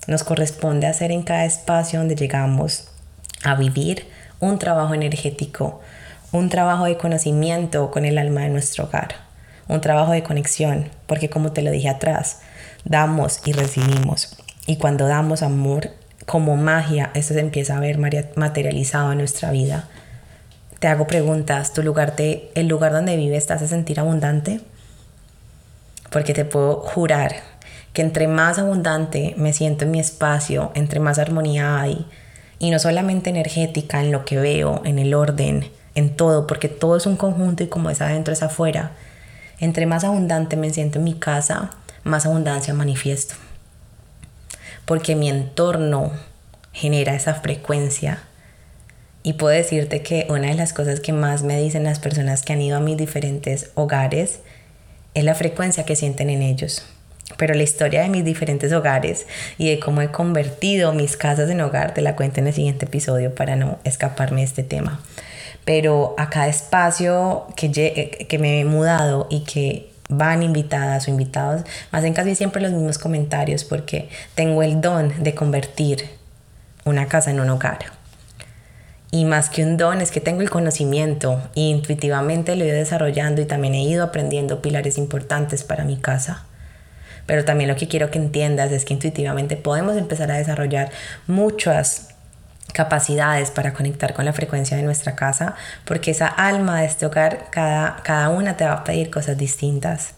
nos 0.09 0.25
corresponde 0.25 0.87
hacer 0.87 1.13
en 1.13 1.23
cada 1.23 1.45
espacio 1.45 2.01
donde 2.01 2.17
llegamos 2.17 2.89
a 3.45 3.55
vivir 3.55 4.09
un 4.41 4.59
trabajo 4.59 4.95
energético, 4.95 5.81
un 6.33 6.49
trabajo 6.49 6.87
de 6.87 6.97
conocimiento 6.97 7.91
con 7.91 8.07
el 8.07 8.17
alma 8.17 8.41
de 8.41 8.49
nuestro 8.49 8.85
hogar, 8.85 9.17
un 9.69 9.83
trabajo 9.83 10.13
de 10.13 10.23
conexión, 10.23 10.89
porque 11.07 11.29
como 11.29 11.53
te 11.53 11.61
lo 11.61 11.71
dije 11.71 11.91
atrás, 11.91 12.41
damos 12.85 13.43
y 13.45 13.53
recibimos. 13.53 14.37
Y 14.67 14.77
cuando 14.77 15.07
damos 15.07 15.43
amor, 15.43 15.91
como 16.25 16.57
magia, 16.57 17.11
eso 17.13 17.35
se 17.35 17.41
empieza 17.41 17.77
a 17.77 17.81
ver 17.81 17.99
materializado 17.99 19.13
en 19.13 19.19
nuestra 19.19 19.51
vida. 19.51 19.89
Te 20.79 20.89
hago 20.89 21.07
preguntas, 21.07 21.75
¿tu 21.75 21.83
lugar 21.83 22.17
de, 22.17 22.51
el 22.55 22.67
lugar 22.67 22.93
donde 22.93 23.17
vives 23.17 23.47
te 23.47 23.53
hace 23.53 23.69
sentir 23.69 24.01
abundante? 24.01 24.61
Porque 26.11 26.33
te 26.33 26.47
puedo 26.47 26.81
jurar 26.81 27.58
que 27.93 28.03
entre 28.03 28.29
más 28.29 28.59
abundante 28.59 29.35
me 29.37 29.53
siento 29.53 29.85
en 29.85 29.91
mi 29.91 30.01
espacio, 30.01 30.73
entre 30.75 31.01
más 31.01 31.19
armonía 31.19 31.81
hay, 31.81 32.07
y 32.59 32.71
no 32.71 32.79
solamente 32.79 33.31
energética, 33.31 34.01
en 34.01 34.13
lo 34.13 34.25
que 34.25 34.39
veo, 34.39 34.83
en 34.85 34.99
el 34.99 35.15
orden, 35.15 35.71
en 35.95 36.17
todo, 36.17 36.47
porque 36.47 36.69
todo 36.69 36.97
es 36.97 37.07
un 37.07 37.17
conjunto 37.17 37.63
y 37.63 37.69
como 37.69 37.91
es 37.91 38.01
adentro 38.01 38.33
es 38.33 38.43
afuera, 38.43 38.93
entre 39.61 39.87
más 39.87 40.05
abundante 40.05 40.57
me 40.57 40.71
siento 40.71 40.99
en 40.99 41.05
mi 41.05 41.15
casa, 41.15 41.71
más 42.05 42.27
abundancia 42.27 42.75
manifiesto. 42.75 43.35
Porque 44.85 45.17
mi 45.17 45.29
entorno 45.29 46.13
genera 46.73 47.15
esa 47.15 47.35
frecuencia 47.35 48.23
Y 49.23 49.35
puedo 49.35 49.55
decirte 49.55 50.01
que 50.01 50.27
una 50.31 50.49
de 50.49 50.55
las 50.55 50.73
cosas 50.73 51.01
que 51.01 51.13
más 51.13 51.43
me 51.43 51.61
dicen 51.61 51.85
las 51.85 51.99
personas 51.99 52.43
que 52.43 52.53
han 52.53 52.63
ido 52.63 52.79
a 52.79 52.81
mis 52.81 52.97
diferentes 52.97 53.71
hogares 53.75 54.41
es 55.15 55.25
la 55.25 55.35
frecuencia 55.35 55.85
que 55.85 55.97
sienten 55.97 56.31
en 56.31 56.41
ellos. 56.41 56.85
Pero 57.37 57.55
la 57.55 57.63
historia 57.63 58.03
de 58.03 58.09
mis 58.09 58.25
diferentes 58.25 58.73
hogares 58.73 59.27
y 59.59 59.69
de 59.69 59.79
cómo 59.79 60.01
he 60.01 60.11
convertido 60.11 60.93
mis 60.93 61.17
casas 61.17 61.51
en 61.51 61.61
hogar 61.61 61.95
te 61.95 62.01
la 62.01 62.17
cuento 62.17 62.41
en 62.41 62.49
el 62.49 62.55
siguiente 62.55 62.87
episodio 62.87 63.35
para 63.35 63.55
no 63.55 63.79
escaparme 63.85 64.41
de 64.41 64.47
este 64.47 64.63
tema. 64.63 65.01
Pero 65.65 66.15
a 66.19 66.31
cada 66.31 66.49
espacio 66.49 67.47
que, 67.55 68.27
que 68.29 68.39
me 68.39 68.61
he 68.61 68.65
mudado 68.65 69.27
y 69.31 69.41
que 69.45 69.91
van 70.09 70.43
invitadas 70.43 71.07
o 71.07 71.11
invitados, 71.11 71.63
me 71.93 71.99
hacen 71.99 72.15
casi 72.15 72.35
siempre 72.35 72.63
los 72.63 72.73
mismos 72.73 72.99
comentarios 72.99 73.65
porque 73.65 74.09
tengo 74.35 74.63
el 74.63 74.81
don 74.81 75.23
de 75.23 75.35
convertir 75.35 76.09
una 76.85 77.07
casa 77.07 77.31
en 77.31 77.41
un 77.41 77.51
hogar. 77.51 77.79
Y 79.11 79.25
más 79.25 79.49
que 79.49 79.63
un 79.63 79.77
don 79.77 80.01
es 80.01 80.11
que 80.11 80.21
tengo 80.21 80.43
el 80.43 80.51
conocimiento 80.51 81.41
e 81.55 81.61
intuitivamente 81.61 82.57
lo 82.57 82.65
he 82.65 82.69
ido 82.69 82.77
desarrollando 82.77 83.41
y 83.41 83.47
también 83.47 83.75
he 83.75 83.83
ido 83.83 84.05
aprendiendo 84.05 84.61
pilares 84.61 84.99
importantes 84.99 85.65
para 85.65 85.85
mi 85.85 85.97
casa. 85.97 86.48
Pero 87.29 87.45
también 87.45 87.69
lo 87.69 87.77
que 87.77 87.89
quiero 87.89 88.11
que 88.11 88.19
entiendas 88.19 88.73
es 88.73 88.87
que 88.87 88.95
intuitivamente 88.95 89.59
podemos 89.59 89.99
empezar 89.99 90.31
a 90.31 90.39
desarrollar 90.39 90.91
muchas 91.27 92.15
capacidades 92.73 93.51
para 93.51 93.75
conectar 93.75 94.15
con 94.15 94.25
la 94.25 94.33
frecuencia 94.33 94.79
de 94.79 94.83
nuestra 94.83 95.15
casa, 95.15 95.55
porque 95.85 96.11
esa 96.11 96.27
alma 96.27 96.81
de 96.81 96.87
este 96.87 97.05
hogar, 97.05 97.51
cada, 97.51 97.97
cada 98.03 98.31
una 98.31 98.57
te 98.57 98.65
va 98.65 98.73
a 98.73 98.85
pedir 98.85 99.11
cosas 99.11 99.37
distintas. 99.37 100.15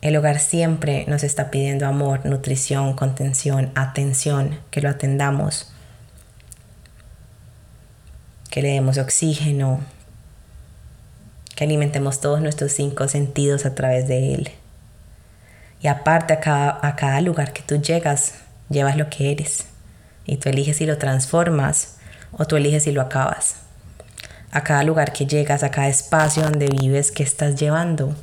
El 0.00 0.16
hogar 0.16 0.38
siempre 0.38 1.04
nos 1.08 1.24
está 1.24 1.50
pidiendo 1.50 1.86
amor, 1.88 2.24
nutrición, 2.24 2.94
contención, 2.94 3.72
atención, 3.74 4.60
que 4.70 4.82
lo 4.82 4.90
atendamos, 4.90 5.72
que 8.48 8.62
le 8.62 8.68
demos 8.68 8.96
oxígeno, 8.96 9.80
que 11.56 11.64
alimentemos 11.64 12.20
todos 12.20 12.40
nuestros 12.40 12.70
cinco 12.70 13.08
sentidos 13.08 13.66
a 13.66 13.74
través 13.74 14.06
de 14.06 14.34
él. 14.34 14.52
Y 15.80 15.88
aparte 15.88 16.32
a 16.32 16.40
cada, 16.40 16.78
a 16.82 16.96
cada 16.96 17.20
lugar 17.20 17.52
que 17.52 17.62
tú 17.62 17.76
llegas, 17.76 18.34
llevas 18.68 18.96
lo 18.96 19.08
que 19.10 19.32
eres. 19.32 19.66
Y 20.24 20.36
tú 20.36 20.48
eliges 20.48 20.78
si 20.78 20.86
lo 20.86 20.98
transformas 20.98 21.96
o 22.32 22.44
tú 22.46 22.56
eliges 22.56 22.84
si 22.84 22.92
lo 22.92 23.02
acabas. 23.02 23.56
A 24.50 24.62
cada 24.62 24.82
lugar 24.82 25.12
que 25.12 25.26
llegas, 25.26 25.62
a 25.62 25.70
cada 25.70 25.88
espacio 25.88 26.42
donde 26.42 26.68
vives, 26.68 27.10
¿qué 27.10 27.22
estás 27.22 27.56
llevando? 27.56 28.14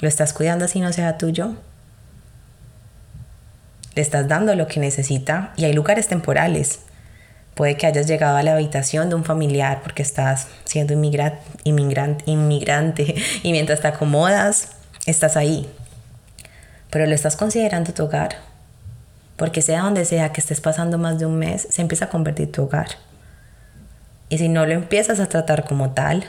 ¿Lo 0.00 0.08
estás 0.08 0.32
cuidando 0.32 0.64
así 0.64 0.80
no 0.80 0.92
sea 0.92 1.18
tuyo? 1.18 1.54
Le 3.94 4.02
estás 4.02 4.28
dando 4.28 4.54
lo 4.54 4.66
que 4.66 4.80
necesita 4.80 5.52
y 5.56 5.64
hay 5.64 5.72
lugares 5.72 6.08
temporales. 6.08 6.80
Puede 7.54 7.76
que 7.76 7.86
hayas 7.86 8.08
llegado 8.08 8.36
a 8.36 8.42
la 8.42 8.54
habitación 8.54 9.08
de 9.08 9.14
un 9.14 9.24
familiar 9.24 9.80
porque 9.82 10.02
estás 10.02 10.48
siendo 10.64 10.92
inmigrante, 10.92 12.24
inmigrante 12.26 13.14
y 13.42 13.52
mientras 13.52 13.80
te 13.80 13.88
acomodas, 13.88 14.70
estás 15.06 15.36
ahí 15.36 15.68
pero 16.94 17.06
lo 17.06 17.14
estás 17.16 17.34
considerando 17.34 17.92
tu 17.92 18.04
hogar. 18.04 18.36
Porque 19.36 19.62
sea 19.62 19.82
donde 19.82 20.04
sea 20.04 20.32
que 20.32 20.40
estés 20.40 20.60
pasando 20.60 20.96
más 20.96 21.18
de 21.18 21.26
un 21.26 21.36
mes, 21.36 21.66
se 21.68 21.82
empieza 21.82 22.04
a 22.04 22.08
convertir 22.08 22.52
tu 22.52 22.62
hogar. 22.62 22.86
Y 24.28 24.38
si 24.38 24.48
no 24.48 24.64
lo 24.64 24.74
empiezas 24.74 25.18
a 25.18 25.26
tratar 25.26 25.64
como 25.64 25.90
tal, 25.90 26.24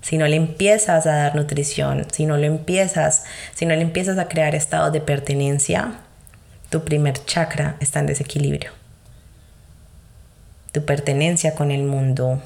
si 0.00 0.16
no 0.16 0.26
le 0.26 0.36
empiezas 0.36 1.06
a 1.06 1.16
dar 1.16 1.34
nutrición, 1.34 2.06
si 2.10 2.24
no 2.24 2.38
lo 2.38 2.44
empiezas, 2.44 3.24
si 3.54 3.66
no 3.66 3.74
le 3.74 3.82
empiezas 3.82 4.16
a 4.16 4.26
crear 4.26 4.54
estados 4.54 4.90
de 4.90 5.02
pertenencia, 5.02 5.92
tu 6.70 6.82
primer 6.82 7.22
chakra 7.26 7.76
está 7.78 8.00
en 8.00 8.06
desequilibrio. 8.06 8.70
Tu 10.72 10.82
pertenencia 10.82 11.54
con 11.54 11.70
el 11.70 11.82
mundo, 11.82 12.40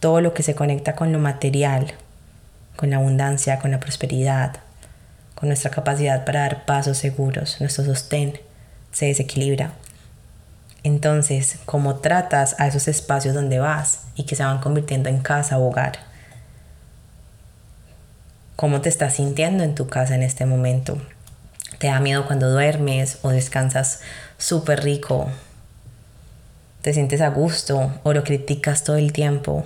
todo 0.00 0.20
lo 0.20 0.34
que 0.34 0.42
se 0.42 0.54
conecta 0.54 0.94
con 0.94 1.12
lo 1.12 1.18
material, 1.18 1.94
con 2.76 2.90
la 2.90 2.96
abundancia, 2.96 3.58
con 3.58 3.70
la 3.70 3.80
prosperidad, 3.80 4.60
nuestra 5.48 5.70
capacidad 5.70 6.24
para 6.24 6.40
dar 6.40 6.64
pasos 6.64 6.98
seguros, 6.98 7.60
nuestro 7.60 7.84
sostén 7.84 8.40
se 8.92 9.06
desequilibra. 9.06 9.72
Entonces, 10.84 11.58
¿cómo 11.64 11.96
tratas 11.96 12.56
a 12.58 12.66
esos 12.66 12.88
espacios 12.88 13.34
donde 13.34 13.58
vas 13.58 14.02
y 14.14 14.24
que 14.24 14.36
se 14.36 14.44
van 14.44 14.60
convirtiendo 14.60 15.08
en 15.08 15.20
casa 15.20 15.58
o 15.58 15.68
hogar? 15.68 15.98
¿Cómo 18.56 18.80
te 18.80 18.88
estás 18.88 19.14
sintiendo 19.14 19.64
en 19.64 19.74
tu 19.74 19.88
casa 19.88 20.14
en 20.14 20.22
este 20.22 20.46
momento? 20.46 21.00
¿Te 21.78 21.88
da 21.88 22.00
miedo 22.00 22.26
cuando 22.26 22.50
duermes 22.50 23.18
o 23.22 23.30
descansas 23.30 24.00
súper 24.38 24.82
rico? 24.82 25.28
¿Te 26.82 26.92
sientes 26.92 27.20
a 27.20 27.28
gusto 27.28 27.92
o 28.02 28.12
lo 28.12 28.24
criticas 28.24 28.84
todo 28.84 28.96
el 28.96 29.12
tiempo? 29.12 29.64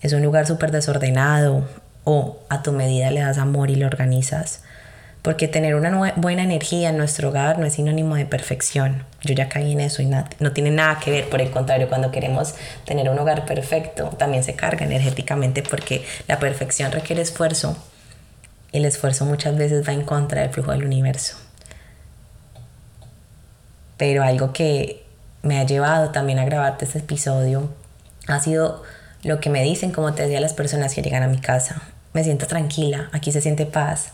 ¿Es 0.00 0.12
un 0.12 0.22
lugar 0.22 0.46
súper 0.46 0.70
desordenado 0.70 1.66
o 2.04 2.38
a 2.48 2.62
tu 2.62 2.72
medida 2.72 3.10
le 3.10 3.20
das 3.20 3.38
amor 3.38 3.70
y 3.70 3.76
lo 3.76 3.86
organizas. 3.86 4.62
Porque 5.22 5.48
tener 5.48 5.74
una 5.74 6.12
buena 6.16 6.42
energía 6.42 6.90
en 6.90 6.98
nuestro 6.98 7.30
hogar 7.30 7.58
no 7.58 7.64
es 7.64 7.72
sinónimo 7.72 8.14
de 8.14 8.26
perfección. 8.26 9.06
Yo 9.22 9.32
ya 9.32 9.48
caí 9.48 9.72
en 9.72 9.80
eso 9.80 10.02
y 10.02 10.06
no 10.06 10.52
tiene 10.52 10.70
nada 10.70 11.00
que 11.00 11.10
ver. 11.10 11.30
Por 11.30 11.40
el 11.40 11.50
contrario, 11.50 11.88
cuando 11.88 12.10
queremos 12.10 12.54
tener 12.84 13.08
un 13.08 13.18
hogar 13.18 13.46
perfecto, 13.46 14.10
también 14.18 14.44
se 14.44 14.54
carga 14.54 14.84
energéticamente 14.84 15.62
porque 15.62 16.04
la 16.28 16.38
perfección 16.38 16.92
requiere 16.92 17.22
esfuerzo. 17.22 17.74
Y 18.70 18.78
el 18.78 18.84
esfuerzo 18.84 19.24
muchas 19.24 19.56
veces 19.56 19.88
va 19.88 19.94
en 19.94 20.02
contra 20.02 20.42
del 20.42 20.50
flujo 20.50 20.72
del 20.72 20.84
universo. 20.84 21.38
Pero 23.96 24.24
algo 24.24 24.52
que 24.52 25.06
me 25.40 25.58
ha 25.58 25.64
llevado 25.64 26.10
también 26.10 26.38
a 26.38 26.44
grabarte 26.44 26.84
este 26.84 26.98
episodio 26.98 27.70
ha 28.26 28.40
sido 28.40 28.82
lo 29.22 29.40
que 29.40 29.48
me 29.48 29.62
dicen, 29.62 29.90
como 29.90 30.12
te 30.12 30.24
decía, 30.24 30.40
las 30.40 30.52
personas 30.52 30.94
que 30.94 31.00
llegan 31.00 31.22
a 31.22 31.28
mi 31.28 31.38
casa 31.38 31.93
me 32.14 32.24
siento 32.24 32.46
tranquila, 32.46 33.10
aquí 33.12 33.32
se 33.32 33.42
siente 33.42 33.66
paz. 33.66 34.12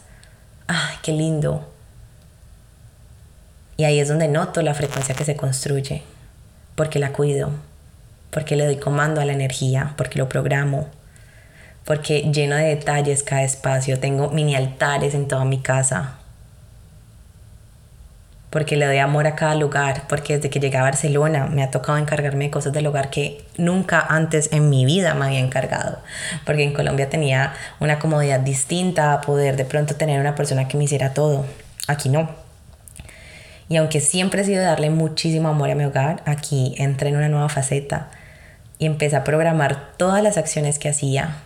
¡Ay, 0.67 0.97
qué 1.03 1.13
lindo! 1.13 1.71
Y 3.77 3.85
ahí 3.85 4.01
es 4.01 4.09
donde 4.09 4.27
noto 4.27 4.63
la 4.63 4.75
frecuencia 4.75 5.15
que 5.15 5.25
se 5.25 5.37
construye, 5.37 6.03
porque 6.75 6.99
la 6.99 7.13
cuido, 7.13 7.51
porque 8.31 8.57
le 8.57 8.65
doy 8.65 8.77
comando 8.77 9.21
a 9.21 9.25
la 9.25 9.33
energía, 9.33 9.95
porque 9.97 10.19
lo 10.19 10.29
programo, 10.29 10.89
porque 11.85 12.31
lleno 12.33 12.57
de 12.57 12.65
detalles 12.65 13.23
cada 13.23 13.43
espacio, 13.43 14.01
tengo 14.01 14.31
mini 14.31 14.55
altares 14.55 15.15
en 15.15 15.29
toda 15.29 15.45
mi 15.45 15.61
casa, 15.61 16.20
porque 18.51 18.77
le 18.77 18.85
doy 18.85 18.99
amor 18.99 19.29
a 19.29 19.37
cada 19.37 19.55
lugar, 19.55 20.03
porque 20.09 20.37
desde 20.37 20.51
que 20.51 20.59
llegué 20.59 20.77
a 20.77 20.83
Barcelona 20.83 21.47
me 21.47 21.63
ha 21.63 21.71
tocado 21.71 21.99
encargarme 21.99 22.47
de 22.47 22.51
cosas 22.51 22.73
del 22.73 22.87
hogar 22.89 23.09
que 23.09 23.45
nunca 23.57 24.01
antes 24.01 24.53
en 24.53 24.69
mi 24.69 24.85
vida 24.85 25.15
me 25.15 25.27
había 25.27 25.39
encargado, 25.39 26.01
porque 26.45 26.65
en 26.65 26.73
Colombia 26.73 27.09
tenía 27.09 27.55
una 27.79 28.01
comodidad 28.01 28.41
distinta 28.41 29.15
a 29.15 29.21
poder 29.21 29.57
de 29.57 29.65
pronto 29.65 29.95
tener 29.95 30.21
una 30.21 30.35
persona 30.35 30.67
que 30.67 30.77
me 30.77 30.85
hiciera 30.85 31.15
todo, 31.15 31.47
aquí 31.87 32.09
no. 32.09 32.29
Y 33.69 33.77
aunque 33.77 34.01
siempre 34.01 34.43
he 34.43 34.45
sido 34.45 34.65
darle 34.65 34.91
muchísimo 34.91 35.49
amor 35.49 35.71
a 35.71 35.77
mi 35.77 35.85
hogar, 35.85 36.23
aquí 36.27 36.75
entré 36.77 37.11
en 37.11 37.17
una 37.17 37.29
nueva 37.29 37.49
faceta 37.49 38.09
y 38.81 38.87
empecé 38.87 39.15
a 39.15 39.23
programar 39.23 39.93
todas 39.97 40.25
las 40.25 40.39
acciones 40.39 40.81
que 40.81 40.89
hacía, 40.89 41.37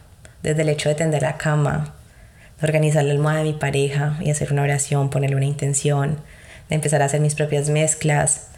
desde 0.43 0.63
el 0.63 0.71
hecho 0.71 0.89
de 0.89 0.95
tender 0.95 1.21
la 1.21 1.37
cama, 1.37 1.93
organizar 2.63 3.05
la 3.05 3.13
almohada 3.13 3.41
de 3.41 3.45
mi 3.45 3.53
pareja 3.53 4.17
y 4.21 4.31
hacer 4.31 4.55
una 4.55 4.63
oración, 4.63 5.11
ponerle 5.11 5.37
una 5.37 5.45
intención, 5.45 6.17
de 6.69 6.77
empezar 6.77 7.03
a 7.03 7.07
hacer 7.07 7.21
mis 7.21 7.35
propias 7.35 7.69
mezclas 7.69 8.49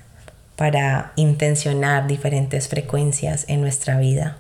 para 0.57 1.13
intencionar 1.17 2.07
diferentes 2.07 2.69
frecuencias 2.69 3.45
en 3.49 3.61
nuestra 3.61 3.99
vida. 3.99 4.39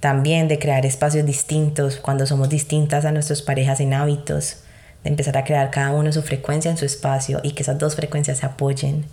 También 0.00 0.46
de 0.46 0.58
crear 0.58 0.86
espacios 0.86 1.26
distintos 1.26 1.96
cuando 1.96 2.26
somos 2.26 2.48
distintas 2.48 3.04
a 3.04 3.12
nuestras 3.12 3.42
parejas 3.42 3.80
en 3.80 3.92
hábitos, 3.92 4.58
de 5.02 5.10
empezar 5.10 5.36
a 5.36 5.44
crear 5.44 5.70
cada 5.70 5.90
uno 5.90 6.12
su 6.12 6.22
frecuencia 6.22 6.70
en 6.70 6.76
su 6.76 6.84
espacio 6.84 7.40
y 7.42 7.52
que 7.52 7.62
esas 7.62 7.78
dos 7.78 7.96
frecuencias 7.96 8.38
se 8.38 8.46
apoyen. 8.46 9.04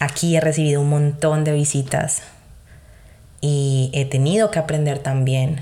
Aquí 0.00 0.36
he 0.36 0.40
recibido 0.40 0.80
un 0.80 0.88
montón 0.88 1.44
de 1.44 1.52
visitas 1.52 2.22
y 3.40 3.90
he 3.94 4.04
tenido 4.06 4.50
que 4.50 4.58
aprender 4.58 4.98
también. 4.98 5.60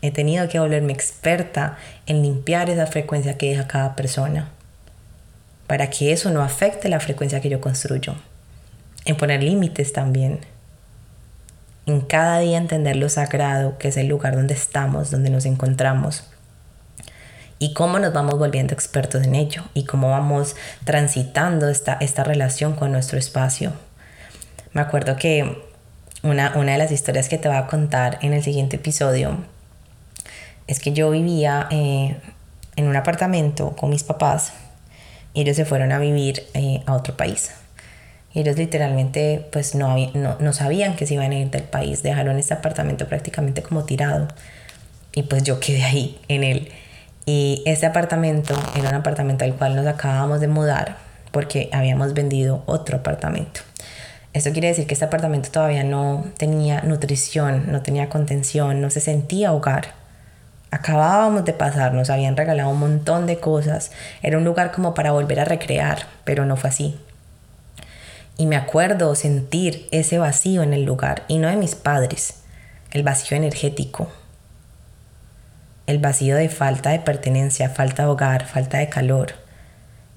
He 0.00 0.10
tenido 0.10 0.48
que 0.48 0.58
volverme 0.58 0.92
experta 0.92 1.76
en 2.06 2.22
limpiar 2.22 2.70
esa 2.70 2.86
frecuencia 2.86 3.36
que 3.36 3.50
deja 3.50 3.68
cada 3.68 3.94
persona 3.94 4.50
para 5.72 5.88
que 5.88 6.12
eso 6.12 6.28
no 6.28 6.42
afecte 6.42 6.90
la 6.90 7.00
frecuencia 7.00 7.40
que 7.40 7.48
yo 7.48 7.62
construyo. 7.62 8.14
En 9.06 9.16
poner 9.16 9.42
límites 9.42 9.94
también. 9.94 10.40
En 11.86 12.02
cada 12.02 12.40
día 12.40 12.58
entender 12.58 12.96
lo 12.96 13.08
sagrado, 13.08 13.78
que 13.78 13.88
es 13.88 13.96
el 13.96 14.06
lugar 14.06 14.36
donde 14.36 14.52
estamos, 14.52 15.10
donde 15.10 15.30
nos 15.30 15.46
encontramos. 15.46 16.24
Y 17.58 17.72
cómo 17.72 17.98
nos 17.98 18.12
vamos 18.12 18.38
volviendo 18.38 18.74
expertos 18.74 19.24
en 19.24 19.34
ello. 19.34 19.62
Y 19.72 19.86
cómo 19.86 20.10
vamos 20.10 20.56
transitando 20.84 21.70
esta, 21.70 21.94
esta 21.94 22.22
relación 22.22 22.74
con 22.74 22.92
nuestro 22.92 23.18
espacio. 23.18 23.72
Me 24.74 24.82
acuerdo 24.82 25.16
que 25.16 25.66
una, 26.22 26.52
una 26.54 26.72
de 26.72 26.78
las 26.78 26.92
historias 26.92 27.30
que 27.30 27.38
te 27.38 27.48
voy 27.48 27.56
a 27.56 27.66
contar 27.66 28.18
en 28.20 28.34
el 28.34 28.42
siguiente 28.42 28.76
episodio 28.76 29.38
es 30.66 30.80
que 30.80 30.92
yo 30.92 31.10
vivía 31.10 31.66
eh, 31.70 32.20
en 32.76 32.88
un 32.88 32.96
apartamento 32.96 33.74
con 33.74 33.88
mis 33.88 34.04
papás 34.04 34.52
ellos 35.34 35.56
se 35.56 35.64
fueron 35.64 35.92
a 35.92 35.98
vivir 35.98 36.44
eh, 36.54 36.82
a 36.86 36.94
otro 36.94 37.16
país. 37.16 37.52
Ellos 38.34 38.56
literalmente 38.56 39.46
pues 39.52 39.74
no, 39.74 39.96
no, 40.14 40.36
no 40.38 40.52
sabían 40.52 40.96
que 40.96 41.06
se 41.06 41.14
iban 41.14 41.32
a 41.32 41.38
ir 41.38 41.50
del 41.50 41.64
país, 41.64 42.02
dejaron 42.02 42.38
este 42.38 42.54
apartamento 42.54 43.06
prácticamente 43.06 43.62
como 43.62 43.84
tirado. 43.84 44.28
Y 45.14 45.24
pues 45.24 45.42
yo 45.42 45.60
quedé 45.60 45.84
ahí 45.84 46.18
en 46.28 46.44
él. 46.44 46.72
Y 47.26 47.62
ese 47.66 47.86
apartamento 47.86 48.54
era 48.76 48.88
un 48.88 48.94
apartamento 48.96 49.44
al 49.44 49.54
cual 49.54 49.76
nos 49.76 49.86
acabábamos 49.86 50.40
de 50.40 50.48
mudar 50.48 50.96
porque 51.30 51.70
habíamos 51.72 52.14
vendido 52.14 52.62
otro 52.66 52.98
apartamento. 52.98 53.60
Esto 54.32 54.52
quiere 54.52 54.68
decir 54.68 54.86
que 54.86 54.94
este 54.94 55.04
apartamento 55.04 55.50
todavía 55.50 55.84
no 55.84 56.24
tenía 56.38 56.80
nutrición, 56.82 57.70
no 57.70 57.82
tenía 57.82 58.08
contención, 58.08 58.80
no 58.80 58.88
se 58.90 59.00
sentía 59.00 59.52
hogar. 59.52 59.94
Acabábamos 60.72 61.44
de 61.44 61.52
pasar, 61.52 61.92
nos 61.92 62.08
habían 62.08 62.34
regalado 62.34 62.70
un 62.70 62.80
montón 62.80 63.26
de 63.26 63.38
cosas. 63.38 63.92
Era 64.22 64.38
un 64.38 64.44
lugar 64.44 64.72
como 64.72 64.94
para 64.94 65.12
volver 65.12 65.38
a 65.38 65.44
recrear, 65.44 66.06
pero 66.24 66.46
no 66.46 66.56
fue 66.56 66.70
así. 66.70 66.98
Y 68.38 68.46
me 68.46 68.56
acuerdo 68.56 69.14
sentir 69.14 69.86
ese 69.90 70.16
vacío 70.16 70.62
en 70.62 70.72
el 70.72 70.84
lugar, 70.84 71.24
y 71.28 71.36
no 71.36 71.48
de 71.48 71.56
mis 71.56 71.74
padres, 71.74 72.36
el 72.90 73.02
vacío 73.02 73.36
energético, 73.36 74.08
el 75.86 75.98
vacío 75.98 76.36
de 76.36 76.48
falta 76.48 76.88
de 76.88 77.00
pertenencia, 77.00 77.68
falta 77.68 78.04
de 78.04 78.08
hogar, 78.08 78.46
falta 78.46 78.78
de 78.78 78.88
calor. 78.88 79.34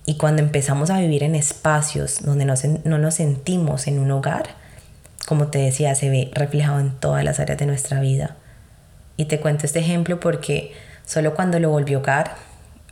Y 0.05 0.15
cuando 0.15 0.41
empezamos 0.41 0.89
a 0.89 1.00
vivir 1.00 1.24
en 1.24 1.35
espacios 1.35 2.24
donde 2.24 2.45
no, 2.45 2.97
nos 2.97 3.13
sentimos 3.13 3.88
en 3.88 4.00
un 4.00 4.09
hogar, 4.09 4.45
como 5.27 5.47
te 5.47 5.57
decía, 5.57 5.95
se 5.95 6.09
ve 6.09 6.31
reflejado 6.33 6.79
en 6.79 6.91
todas 6.91 7.25
las 7.25 7.41
áreas 7.41 7.59
de 7.59 7.65
nuestra 7.65 8.00
vida. 8.00 8.38
Y 9.17 9.25
te 9.25 9.39
cuento 9.39 9.65
este 9.65 9.79
ejemplo 9.79 10.19
porque 10.19 10.74
solo 11.05 11.36
cuando 11.36 11.60
lo 11.60 11.69
volví 11.69 11.95
hogar, 11.95 12.36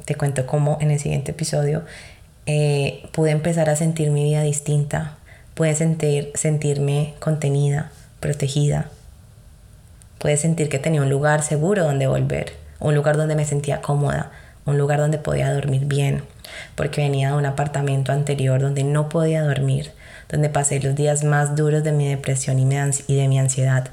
te 0.06 0.16
cuento 0.16 0.46
cómo 0.46 0.78
en 0.82 0.92
el 0.92 1.00
siguiente 1.00 1.32
episodio, 1.32 1.84
eh, 2.46 3.08
pude 3.14 3.32
empezar 3.32 3.70
a 3.70 3.76
sentir 3.76 4.12
mi 4.12 4.24
vida 4.24 4.42
distinta, 4.42 5.16
pude 5.54 5.76
sentir, 5.76 6.32
sentirme 6.36 7.14
contenida, 7.20 7.92
protegida, 8.20 8.90
pude 10.18 10.38
sentir 10.38 10.70
que 10.70 10.80
tenía 10.80 11.02
un 11.02 11.10
lugar 11.10 11.42
seguro 11.44 11.84
donde 11.84 12.08
volver, 12.08 12.54
un 12.80 12.96
lugar 12.96 13.18
donde 13.18 13.36
me 13.36 13.46
sentía 13.46 13.82
cómoda, 13.82 14.32
un 14.66 14.78
lugar 14.78 15.00
donde 15.00 15.18
podía 15.18 15.54
dormir 15.54 15.86
bien, 15.86 16.24
porque 16.76 17.02
venía 17.02 17.30
de 17.30 17.38
un 17.38 17.46
apartamento 17.46 18.12
anterior 18.12 18.62
donde 18.62 18.84
no 18.84 19.10
podía 19.10 19.44
dormir, 19.44 19.92
donde 20.30 20.50
pasé 20.50 20.80
los 20.80 20.96
días 20.96 21.24
más 21.24 21.56
duros 21.56 21.84
de 21.84 21.92
mi 21.92 22.08
depresión 22.08 22.60
y 22.60 23.16
de 23.16 23.28
mi 23.28 23.40
ansiedad. 23.40 23.90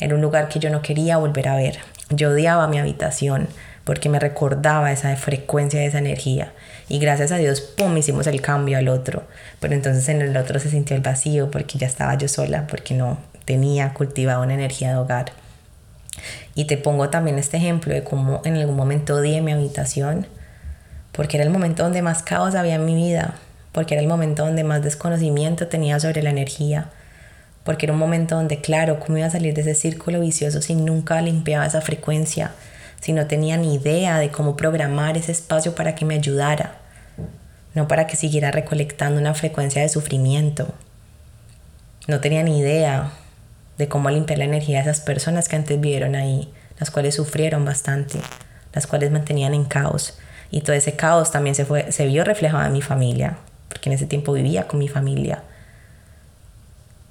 Era 0.00 0.14
un 0.14 0.20
lugar 0.20 0.48
que 0.48 0.58
yo 0.58 0.70
no 0.70 0.82
quería 0.82 1.16
volver 1.16 1.48
a 1.48 1.56
ver. 1.56 1.78
Yo 2.10 2.30
odiaba 2.30 2.68
mi 2.68 2.78
habitación 2.78 3.48
porque 3.84 4.08
me 4.08 4.18
recordaba 4.18 4.92
esa 4.92 5.14
frecuencia 5.16 5.82
esa 5.82 5.98
energía. 5.98 6.52
Y 6.88 6.98
gracias 6.98 7.32
a 7.32 7.36
Dios, 7.36 7.60
¡pum!, 7.60 7.96
hicimos 7.96 8.26
el 8.26 8.40
cambio 8.40 8.78
al 8.78 8.88
otro. 8.88 9.22
Pero 9.60 9.74
entonces 9.74 10.08
en 10.08 10.20
el 10.20 10.36
otro 10.36 10.58
se 10.60 10.70
sintió 10.70 10.94
el 10.94 11.02
vacío 11.02 11.50
porque 11.50 11.78
ya 11.78 11.86
estaba 11.86 12.16
yo 12.16 12.28
sola, 12.28 12.66
porque 12.66 12.94
no 12.94 13.18
tenía 13.44 13.94
cultivado 13.94 14.42
una 14.42 14.54
energía 14.54 14.90
de 14.90 14.96
hogar. 14.96 15.32
Y 16.54 16.66
te 16.66 16.76
pongo 16.76 17.08
también 17.08 17.38
este 17.38 17.56
ejemplo 17.56 17.94
de 17.94 18.04
cómo 18.04 18.42
en 18.44 18.56
algún 18.56 18.76
momento 18.76 19.14
odié 19.14 19.40
mi 19.40 19.52
habitación 19.52 20.26
porque 21.18 21.36
era 21.36 21.44
el 21.44 21.50
momento 21.50 21.82
donde 21.82 22.00
más 22.00 22.22
caos 22.22 22.54
había 22.54 22.76
en 22.76 22.84
mi 22.84 22.94
vida, 22.94 23.34
porque 23.72 23.94
era 23.94 24.00
el 24.00 24.06
momento 24.06 24.44
donde 24.44 24.62
más 24.62 24.82
desconocimiento 24.84 25.66
tenía 25.66 25.98
sobre 25.98 26.22
la 26.22 26.30
energía, 26.30 26.90
porque 27.68 27.84
era 27.84 27.92
un 27.92 27.98
momento 27.98 28.34
donde, 28.34 28.62
claro, 28.62 28.98
cómo 28.98 29.18
iba 29.18 29.26
a 29.26 29.30
salir 29.30 29.52
de 29.52 29.60
ese 29.60 29.74
círculo 29.74 30.20
vicioso 30.20 30.62
si 30.62 30.74
nunca 30.74 31.20
limpiaba 31.20 31.66
esa 31.66 31.82
frecuencia, 31.82 32.52
si 32.98 33.12
no 33.12 33.26
tenía 33.26 33.58
ni 33.58 33.74
idea 33.74 34.16
de 34.18 34.30
cómo 34.30 34.56
programar 34.56 35.18
ese 35.18 35.32
espacio 35.32 35.74
para 35.74 35.94
que 35.94 36.06
me 36.06 36.14
ayudara, 36.14 36.78
no 37.74 37.86
para 37.86 38.06
que 38.06 38.16
siguiera 38.16 38.50
recolectando 38.52 39.20
una 39.20 39.34
frecuencia 39.34 39.82
de 39.82 39.90
sufrimiento. 39.90 40.72
No 42.06 42.20
tenía 42.20 42.42
ni 42.42 42.58
idea 42.58 43.10
de 43.76 43.86
cómo 43.86 44.08
limpiar 44.08 44.38
la 44.38 44.46
energía 44.46 44.76
de 44.78 44.84
esas 44.84 45.02
personas 45.02 45.46
que 45.46 45.56
antes 45.56 45.78
vivieron 45.78 46.14
ahí, 46.14 46.50
las 46.80 46.90
cuales 46.90 47.16
sufrieron 47.16 47.66
bastante, 47.66 48.18
las 48.72 48.86
cuales 48.86 49.10
mantenían 49.10 49.52
en 49.52 49.66
caos 49.66 50.18
y 50.50 50.62
todo 50.62 50.74
ese 50.74 50.96
caos 50.96 51.32
también 51.32 51.54
se, 51.54 51.66
fue, 51.66 51.92
se 51.92 52.06
vio 52.06 52.24
reflejado 52.24 52.64
en 52.64 52.72
mi 52.72 52.80
familia, 52.80 53.36
porque 53.68 53.90
en 53.90 53.92
ese 53.92 54.06
tiempo 54.06 54.32
vivía 54.32 54.66
con 54.66 54.78
mi 54.78 54.88
familia. 54.88 55.42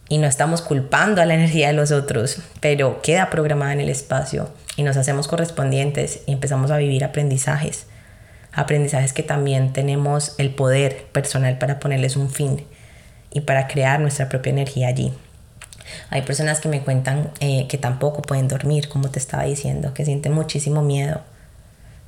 Y 0.10 0.18
no 0.20 0.28
estamos 0.28 0.62
culpando 0.62 1.22
a 1.22 1.26
la 1.26 1.34
energía 1.36 1.68
de 1.68 1.74
los 1.74 1.92
otros, 1.92 2.40
pero 2.60 3.02
queda 3.02 3.30
programada 3.30 3.74
en 3.74 3.82
el 3.82 3.90
espacio 3.90 4.50
y 4.76 4.84
nos 4.84 4.98
hacemos 4.98 5.28
correspondientes 5.28 6.22
y 6.26 6.34
empezamos 6.34 6.72
a 6.72 6.78
vivir 6.78 7.04
aprendizajes. 7.04 7.86
Aprendizajes 8.54 9.14
que 9.14 9.24
también 9.24 9.74
tenemos 9.74 10.36
el 10.38 10.50
poder 10.50 11.06
personal 11.12 11.58
para 11.58 11.80
ponerles 11.80 12.16
un 12.16 12.30
fin 12.30 12.66
y 13.32 13.42
para 13.42 13.68
crear 13.68 14.00
nuestra 14.00 14.30
propia 14.30 14.52
energía 14.52 14.88
allí. 14.88 15.14
Hay 16.10 16.24
personas 16.24 16.60
que 16.60 16.70
me 16.70 16.82
cuentan 16.82 17.32
eh, 17.40 17.68
que 17.68 17.78
tampoco 17.78 18.22
pueden 18.22 18.48
dormir, 18.48 18.90
como 18.90 19.10
te 19.10 19.20
estaba 19.20 19.44
diciendo, 19.44 19.94
que 19.94 20.06
sienten 20.06 20.34
muchísimo 20.34 20.82
miedo 20.82 21.22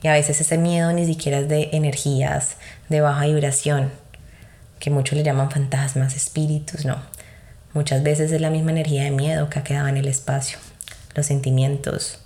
y 0.02 0.08
a 0.08 0.14
veces 0.14 0.40
ese 0.40 0.58
miedo 0.58 0.92
ni 0.94 1.06
siquiera 1.06 1.40
es 1.40 1.50
de 1.50 1.70
energías 1.74 2.56
de 2.88 3.02
baja 3.02 3.26
vibración, 3.26 3.92
que 4.80 4.90
muchos 4.90 5.18
le 5.18 5.24
llaman 5.24 5.52
fantasmas, 5.52 6.16
espíritus, 6.16 6.86
no. 6.86 6.98
Muchas 7.80 8.04
veces 8.04 8.34
es 8.34 8.42
la 8.42 8.50
misma 8.50 8.72
energía 8.72 9.06
de 9.06 9.12
miedo 9.12 9.50
que 9.50 9.58
ha 9.58 9.64
quedado 9.64 9.88
en 9.88 9.96
el 9.96 10.10
espacio, 10.10 10.58
los 11.16 11.28
sentimientos, 11.28 12.20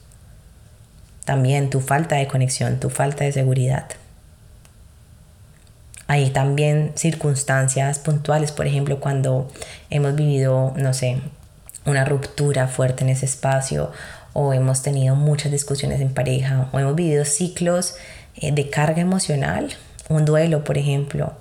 también 1.26 1.70
tu 1.70 1.80
falta 1.80 2.16
de 2.16 2.26
conexión, 2.26 2.80
tu 2.80 2.90
falta 2.90 3.24
de 3.24 3.32
seguridad. 3.32 3.86
Hay 6.08 6.32
también 6.32 6.94
circunstancias 6.96 8.00
puntuales, 8.00 8.52
por 8.52 8.66
ejemplo, 8.66 9.00
cuando 9.00 9.48
hemos 9.92 10.16
vivido, 10.16 10.74
no 10.76 10.92
sé, 10.96 11.22
una 11.86 12.04
ruptura 12.04 12.68
fuerte 12.68 13.04
en 13.04 13.12
ese 13.12 13.28
espacio 13.28 13.92
o 14.34 14.54
hemos 14.54 14.82
tenido 14.82 15.16
muchas 15.16 15.52
discusiones 15.52 16.02
en 16.02 16.16
pareja 16.16 16.68
o 16.72 16.80
hemos 16.80 16.96
vivido 16.96 17.26
ciclos 17.26 17.94
eh, 18.38 18.52
de 18.52 18.72
carga 18.72 19.04
emocional, 19.04 19.70
un 20.10 20.26
duelo, 20.26 20.64
por 20.64 20.80
ejemplo, 20.80 21.34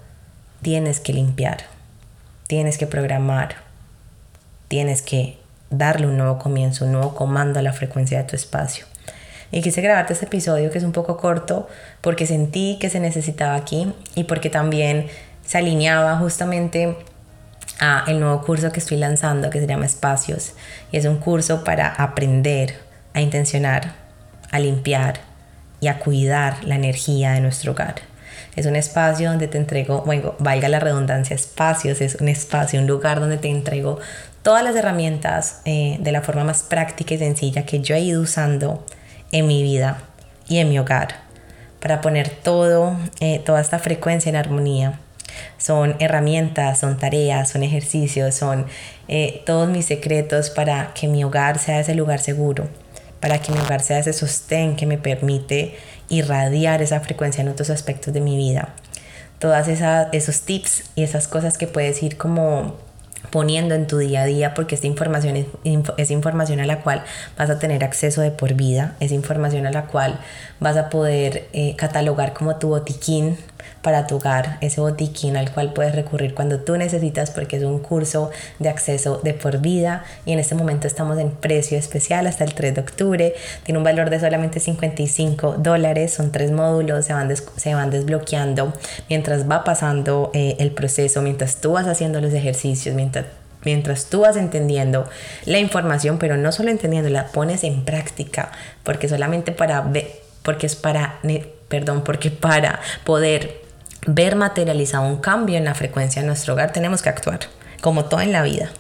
tienes 0.61 1.01
que 1.01 1.15
limpiar, 1.15 1.63
tienes 2.47 2.77
que 2.77 2.87
programar, 2.87 3.62
tienes 4.73 5.03
que 5.03 5.37
darle 5.69 6.07
un 6.07 6.17
nuevo 6.17 6.39
comienzo, 6.39 6.87
un 6.87 6.93
nuevo 6.93 7.15
comando 7.15 7.59
a 7.59 7.63
la 7.63 7.75
frecuencia 7.75 8.17
de 8.17 8.25
tu 8.25 8.37
espacio. 8.37 8.87
Y 9.51 9.61
quise 9.61 9.83
grabarte 9.83 10.15
este 10.15 10.25
episodio 10.25 10.71
que 10.71 10.79
es 10.79 10.85
un 10.85 10.93
poco 10.93 11.19
corto 11.19 11.69
porque 12.01 12.25
sentí 12.25 12.79
que 12.81 12.89
se 12.89 12.99
necesitaba 12.99 13.55
aquí 13.55 13.93
y 14.15 14.25
porque 14.25 14.49
también 14.49 15.09
se 15.45 15.59
alineaba 15.59 16.17
justamente 16.17 16.97
a 17.81 18.05
el 18.07 18.19
nuevo 18.19 18.41
curso 18.41 18.73
que 18.73 18.81
estoy 18.81 18.97
lanzando 18.97 19.51
que 19.51 19.61
se 19.61 19.67
llama 19.67 19.85
Espacios 19.85 20.55
y 20.91 20.97
es 20.97 21.05
un 21.05 21.19
curso 21.19 21.65
para 21.65 21.89
aprender 21.89 22.79
a 23.13 23.21
intencionar, 23.21 23.93
a 24.51 24.59
limpiar 24.59 25.21
y 25.83 25.89
a 25.89 25.99
cuidar 25.99 26.65
la 26.65 26.77
energía 26.77 27.33
de 27.33 27.43
nuestro 27.43 27.73
hogar. 27.73 27.97
Es 28.57 28.67
un 28.67 28.77
espacio 28.77 29.31
donde 29.31 29.49
te 29.49 29.59
entrego, 29.59 30.03
bueno, 30.03 30.35
valga 30.39 30.69
la 30.69 30.81
redundancia, 30.81 31.35
espacios, 31.35 32.01
es 32.01 32.17
un 32.17 32.29
espacio, 32.29 32.81
un 32.81 32.87
lugar 32.87 33.21
donde 33.21 33.39
te 33.39 33.49
entrego 33.49 33.99
todas 34.43 34.63
las 34.65 34.77
herramientas 34.77 35.61
eh, 35.65 35.97
de 36.01 36.13
la 36.13 36.23
forma 36.23 36.45
más 36.45 36.63
práctica 36.63 37.15
y 37.15 37.19
sencilla 37.19 37.65
que 37.65 37.81
yo 37.81 37.95
he 37.95 38.01
ido 38.01 38.21
usando 38.21 38.85
en 39.31 39.47
mi 39.47 39.63
vida 39.63 39.99
y 40.49 40.59
en 40.59 40.69
mi 40.69 40.79
hogar 40.79 41.23
para 41.83 42.01
poner 42.01 42.31
todo, 42.31 42.97
eh, 43.21 43.41
toda 43.45 43.61
esta 43.61 43.79
frecuencia 43.81 44.31
en 44.31 44.37
armonía. 44.37 45.01
Son 45.59 45.97
herramientas, 45.99 46.79
son 46.79 46.97
tareas, 46.97 47.51
son 47.51 47.65
ejercicios, 47.65 48.35
son 48.35 48.67
eh, 49.09 49.43
todos 49.47 49.69
mis 49.69 49.87
secretos 49.87 50.51
para 50.51 50.93
que 50.95 51.09
mi 51.09 51.25
hogar 51.25 51.59
sea 51.59 51.81
ese 51.81 51.95
lugar 51.95 52.21
seguro, 52.21 52.69
para 53.21 53.39
que 53.39 53.51
mi 53.51 53.59
hogar 53.59 53.81
sea 53.81 53.99
ese 53.99 54.13
sostén 54.13 54.77
que 54.77 54.87
me 54.87 54.99
permite 54.99 55.77
irradiar 56.13 56.83
esa 56.83 57.01
frecuencia 57.01 57.41
en 57.41 57.49
otros 57.49 57.71
aspectos 57.71 58.13
de 58.13 58.21
mi 58.21 58.37
vida. 58.37 58.75
Todas 59.39 59.67
esos 59.67 60.41
tips 60.43 60.85
y 60.95 61.03
esas 61.03 61.27
cosas 61.27 61.59
que 61.59 61.67
puedes 61.67 62.01
ir 62.03 62.17
como 62.17 62.77
poniendo 63.31 63.75
en 63.75 63.87
tu 63.87 63.99
día 63.99 64.23
a 64.23 64.27
día 64.27 64.53
porque 64.53 64.75
esta 64.75 64.87
información 64.87 65.37
es, 65.65 66.11
información 66.11 66.61
a 66.61 66.67
la 66.67 66.81
cual 66.81 67.03
vas 67.39 67.51
a 67.51 67.59
tener 67.59 67.83
acceso 67.83 68.21
de 68.21 68.31
por 68.31 68.55
vida, 68.55 68.95
es 69.01 69.11
información 69.11 69.67
a 69.67 69.71
la 69.71 69.87
cual 69.87 70.19
vas 70.61 70.77
a 70.77 70.91
poder 70.91 71.49
eh, 71.53 71.75
catalogar 71.77 72.35
como 72.35 72.57
tu 72.57 72.69
botiquín 72.69 73.39
para 73.83 74.07
tu 74.07 74.17
hogar, 74.17 74.59
ese 74.61 74.81
botiquín 74.81 75.37
al 75.37 75.53
cual 75.53 75.73
puedes 75.73 75.95
recurrir 75.95 76.35
cuando 76.35 76.61
tú 76.61 76.77
necesitas 76.77 77.31
porque 77.31 77.57
es 77.57 77.63
un 77.63 77.79
curso 77.79 78.31
de 78.59 78.69
acceso 78.69 79.21
de 79.23 79.35
por 79.35 79.59
vida. 79.59 80.05
Y 80.25 80.33
en 80.33 80.39
este 80.39 80.55
momento 80.55 80.87
estamos 80.87 81.19
en 81.19 81.31
precio 81.31 81.79
especial 81.79 82.27
hasta 82.27 82.45
el 82.45 82.55
3 82.55 82.75
de 82.75 82.81
octubre, 82.81 83.35
tiene 83.65 83.79
un 83.79 83.85
valor 83.85 84.11
de 84.11 84.21
solamente 84.21 84.61
55 84.61 85.57
dólares, 85.59 86.13
son 86.15 86.33
tres 86.33 86.51
módulos, 86.51 87.05
se 87.05 87.13
van, 87.13 87.35
se 87.37 87.75
van 87.75 87.91
desbloqueando 87.91 88.73
mientras 89.09 89.51
va 89.51 89.65
pasando 89.65 90.31
eh, 90.35 90.57
el 90.59 90.71
proceso, 90.71 91.23
mientras 91.23 91.57
tú 91.57 91.73
vas 91.73 91.87
haciendo 91.87 92.21
los 92.21 92.33
ejercicios, 92.33 92.95
mientras 92.95 93.27
mientras 93.65 94.07
tú 94.07 94.21
vas 94.21 94.37
entendiendo 94.37 95.09
la 95.45 95.59
información, 95.59 96.19
pero 96.19 96.37
no 96.37 96.53
solo 96.53 96.71
entendiendo, 96.71 97.11
la 97.11 97.29
pones 97.29 97.65
en 97.65 97.85
práctica, 97.85 98.51
porque 98.83 99.09
solamente 99.09 99.53
para 99.53 99.81
ver, 99.83 100.11
porque 100.43 100.67
es 100.67 100.77
para, 100.77 101.19
perdón, 101.73 102.05
porque 102.05 102.31
para 102.31 102.81
poder 103.03 103.63
ver 104.07 104.37
materializado 104.37 105.07
un 105.07 105.17
cambio 105.17 105.57
en 105.57 105.65
la 105.65 105.75
frecuencia 105.75 106.21
de 106.21 106.29
nuestro 106.29 106.53
hogar, 106.53 106.71
tenemos 106.71 107.01
que 107.01 107.09
actuar. 107.09 107.41
como 107.81 108.05
todo 108.05 108.21
en 108.21 108.31
la 108.31 108.43
vida. 108.43 108.71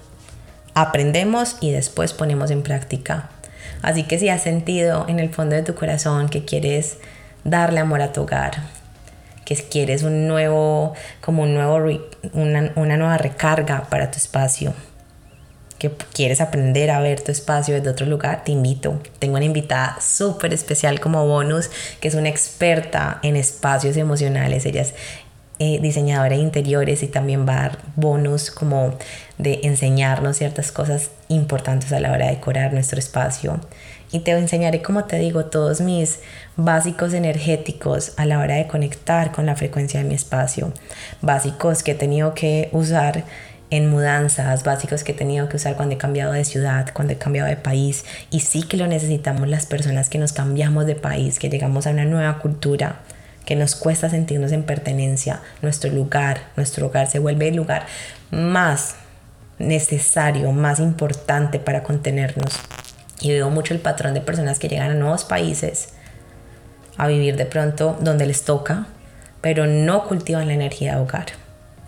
Aprendemos 0.75 1.57
y 1.61 1.73
después 1.73 2.13
ponemos 2.13 2.51
en 2.51 2.63
práctica. 2.63 3.31
Así 3.81 4.05
que 4.05 4.19
si 4.19 4.29
has 4.29 4.43
sentido 4.43 5.07
en 5.09 5.19
el 5.19 5.31
fondo 5.31 5.57
de 5.57 5.63
tu 5.63 5.75
corazón 5.75 6.29
que 6.29 6.45
quieres 6.45 6.99
darle 7.45 7.81
amor 7.81 8.03
a 8.03 8.13
tu 8.13 8.23
hogar, 8.23 8.53
que 9.47 9.57
quieres 9.57 10.03
un 10.03 10.29
nuevo, 10.29 10.93
como 11.23 11.43
un 11.43 11.55
nuevo, 11.55 11.81
una, 12.35 12.73
una 12.77 12.97
nueva 12.99 13.17
recarga 13.17 13.85
para 13.91 14.11
tu 14.11 14.19
espacio, 14.19 14.75
que 15.83 15.91
quieres 16.15 16.41
aprender 16.41 16.93
a 16.93 17.01
ver 17.01 17.21
tu 17.21 17.33
espacio 17.33 17.75
desde 17.75 17.91
otro 17.91 18.07
lugar, 18.07 18.45
te 18.45 18.53
invito. 18.53 19.01
Tengo 19.19 19.35
una 19.35 19.45
invitada 19.45 19.99
súper 20.01 20.53
especial 20.53 21.01
como 21.01 21.27
bonus, 21.27 21.71
que 21.99 22.07
es 22.07 22.15
una 22.15 22.29
experta 22.29 23.19
en 23.25 23.35
espacios 23.35 23.97
emocionales. 23.97 24.65
Ella 24.65 24.83
es 24.83 24.95
eh, 25.59 25.81
diseñadora 25.83 26.37
de 26.37 26.43
interiores 26.43 27.03
y 27.03 27.09
también 27.09 27.49
va 27.49 27.55
a 27.55 27.63
dar 27.63 27.79
bonus 27.97 28.53
como 28.53 28.95
de 29.39 29.59
enseñarnos 29.65 30.37
ciertas 30.37 30.71
cosas 30.71 31.11
importantes 31.27 31.93
a 31.93 31.99
la 31.99 32.13
hora 32.13 32.27
de 32.27 32.37
decorar 32.37 32.73
nuestro 32.73 33.01
espacio. 33.01 33.59
Y 34.13 34.21
te 34.21 34.31
enseñaré, 34.31 34.83
como 34.83 35.05
te 35.05 35.19
digo, 35.19 35.47
todos 35.47 35.81
mis 35.81 36.21
básicos 36.57 37.13
energéticos 37.13 38.13
a 38.19 38.25
la 38.25 38.39
hora 38.39 38.55
de 38.55 38.69
conectar 38.69 39.33
con 39.33 39.47
la 39.47 39.57
frecuencia 39.57 40.01
de 40.01 40.09
mi 40.09 40.15
espacio. 40.15 40.73
Básicos 41.23 41.83
que 41.83 41.93
he 41.93 41.97
tenido 41.97 42.35
que 42.35 42.69
usar 42.71 43.25
en 43.73 43.89
mudanzas 43.89 44.65
básicos 44.65 45.03
que 45.03 45.13
he 45.13 45.15
tenido 45.15 45.49
que 45.49 45.57
usar 45.57 45.77
cuando 45.77 45.95
he 45.95 45.99
cambiado 45.99 46.35
de 46.35 46.45
ciudad, 46.45 46.91
cuando 46.93 47.15
he 47.15 47.17
cambiado 47.17 47.49
de 47.49 47.57
país. 47.57 48.05
Y 48.31 48.41
sí 48.41 48.65
que 48.65 48.77
lo 48.77 48.87
necesitamos 48.87 49.49
las 49.49 49.65
personas 49.65 50.11
que 50.11 50.19
nos 50.19 50.35
cambiamos 50.35 50.85
de 50.85 50.95
país, 50.95 51.39
que 51.39 51.49
llegamos 51.49 51.87
a 51.87 51.91
una 51.91 52.05
nueva 52.05 52.39
cultura, 52.39 53.01
que 53.47 53.57
nos 53.57 53.75
cuesta 53.75 54.11
sentirnos 54.11 54.53
en 54.53 54.65
pertenencia. 54.65 55.41
Nuestro 55.63 55.91
lugar, 55.91 56.43
nuestro 56.55 56.89
hogar 56.89 57.07
se 57.07 57.19
vuelve 57.19 57.49
el 57.49 57.57
lugar 57.57 57.87
más 58.31 58.97
necesario, 59.59 60.53
más 60.53 60.79
importante 60.79 61.59
para 61.59 61.83
contenernos. 61.83 62.61
Y 63.23 63.31
veo 63.31 63.49
mucho 63.49 63.73
el 63.73 63.81
patrón 63.81 64.13
de 64.13 64.21
personas 64.21 64.59
que 64.59 64.69
llegan 64.69 64.91
a 64.91 64.95
nuevos 64.95 65.25
países 65.25 65.95
a 66.99 67.07
vivir 67.07 67.37
de 67.37 67.47
pronto 67.47 67.97
donde 68.03 68.27
les 68.27 68.45
toca, 68.45 68.85
pero 69.41 69.67
no 69.67 70.07
cultivan 70.07 70.47
la 70.49 70.53
energía 70.53 70.97
de 70.97 71.01
hogar 71.01 71.42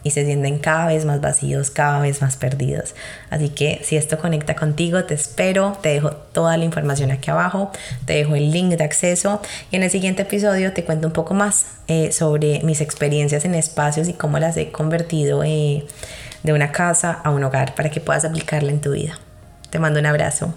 y 0.04 0.10
se 0.10 0.24
sienten 0.24 0.58
cada 0.58 0.86
vez 0.86 1.04
más 1.04 1.20
vacíos, 1.20 1.70
cada 1.70 1.98
vez 1.98 2.22
más 2.22 2.36
perdidos. 2.36 2.94
Así 3.30 3.48
que 3.48 3.80
si 3.82 3.96
esto 3.96 4.18
conecta 4.18 4.54
contigo, 4.54 5.04
te 5.04 5.14
espero, 5.14 5.76
te 5.82 5.88
dejo 5.88 6.12
toda 6.12 6.56
la 6.56 6.64
información 6.64 7.10
aquí 7.10 7.30
abajo, 7.30 7.72
te 8.04 8.12
dejo 8.12 8.36
el 8.36 8.52
link 8.52 8.74
de 8.74 8.84
acceso 8.84 9.40
y 9.70 9.76
en 9.76 9.82
el 9.82 9.90
siguiente 9.90 10.22
episodio 10.22 10.72
te 10.72 10.84
cuento 10.84 11.08
un 11.08 11.12
poco 11.12 11.34
más 11.34 11.66
eh, 11.88 12.12
sobre 12.12 12.60
mis 12.62 12.80
experiencias 12.80 13.44
en 13.44 13.54
espacios 13.54 14.08
y 14.08 14.12
cómo 14.12 14.38
las 14.38 14.56
he 14.56 14.70
convertido 14.70 15.42
eh, 15.42 15.84
de 16.42 16.52
una 16.52 16.70
casa 16.70 17.10
a 17.24 17.30
un 17.30 17.42
hogar 17.42 17.74
para 17.74 17.90
que 17.90 18.00
puedas 18.00 18.24
aplicarla 18.24 18.70
en 18.70 18.80
tu 18.80 18.92
vida. 18.92 19.18
Te 19.70 19.78
mando 19.78 19.98
un 19.98 20.06
abrazo. 20.06 20.54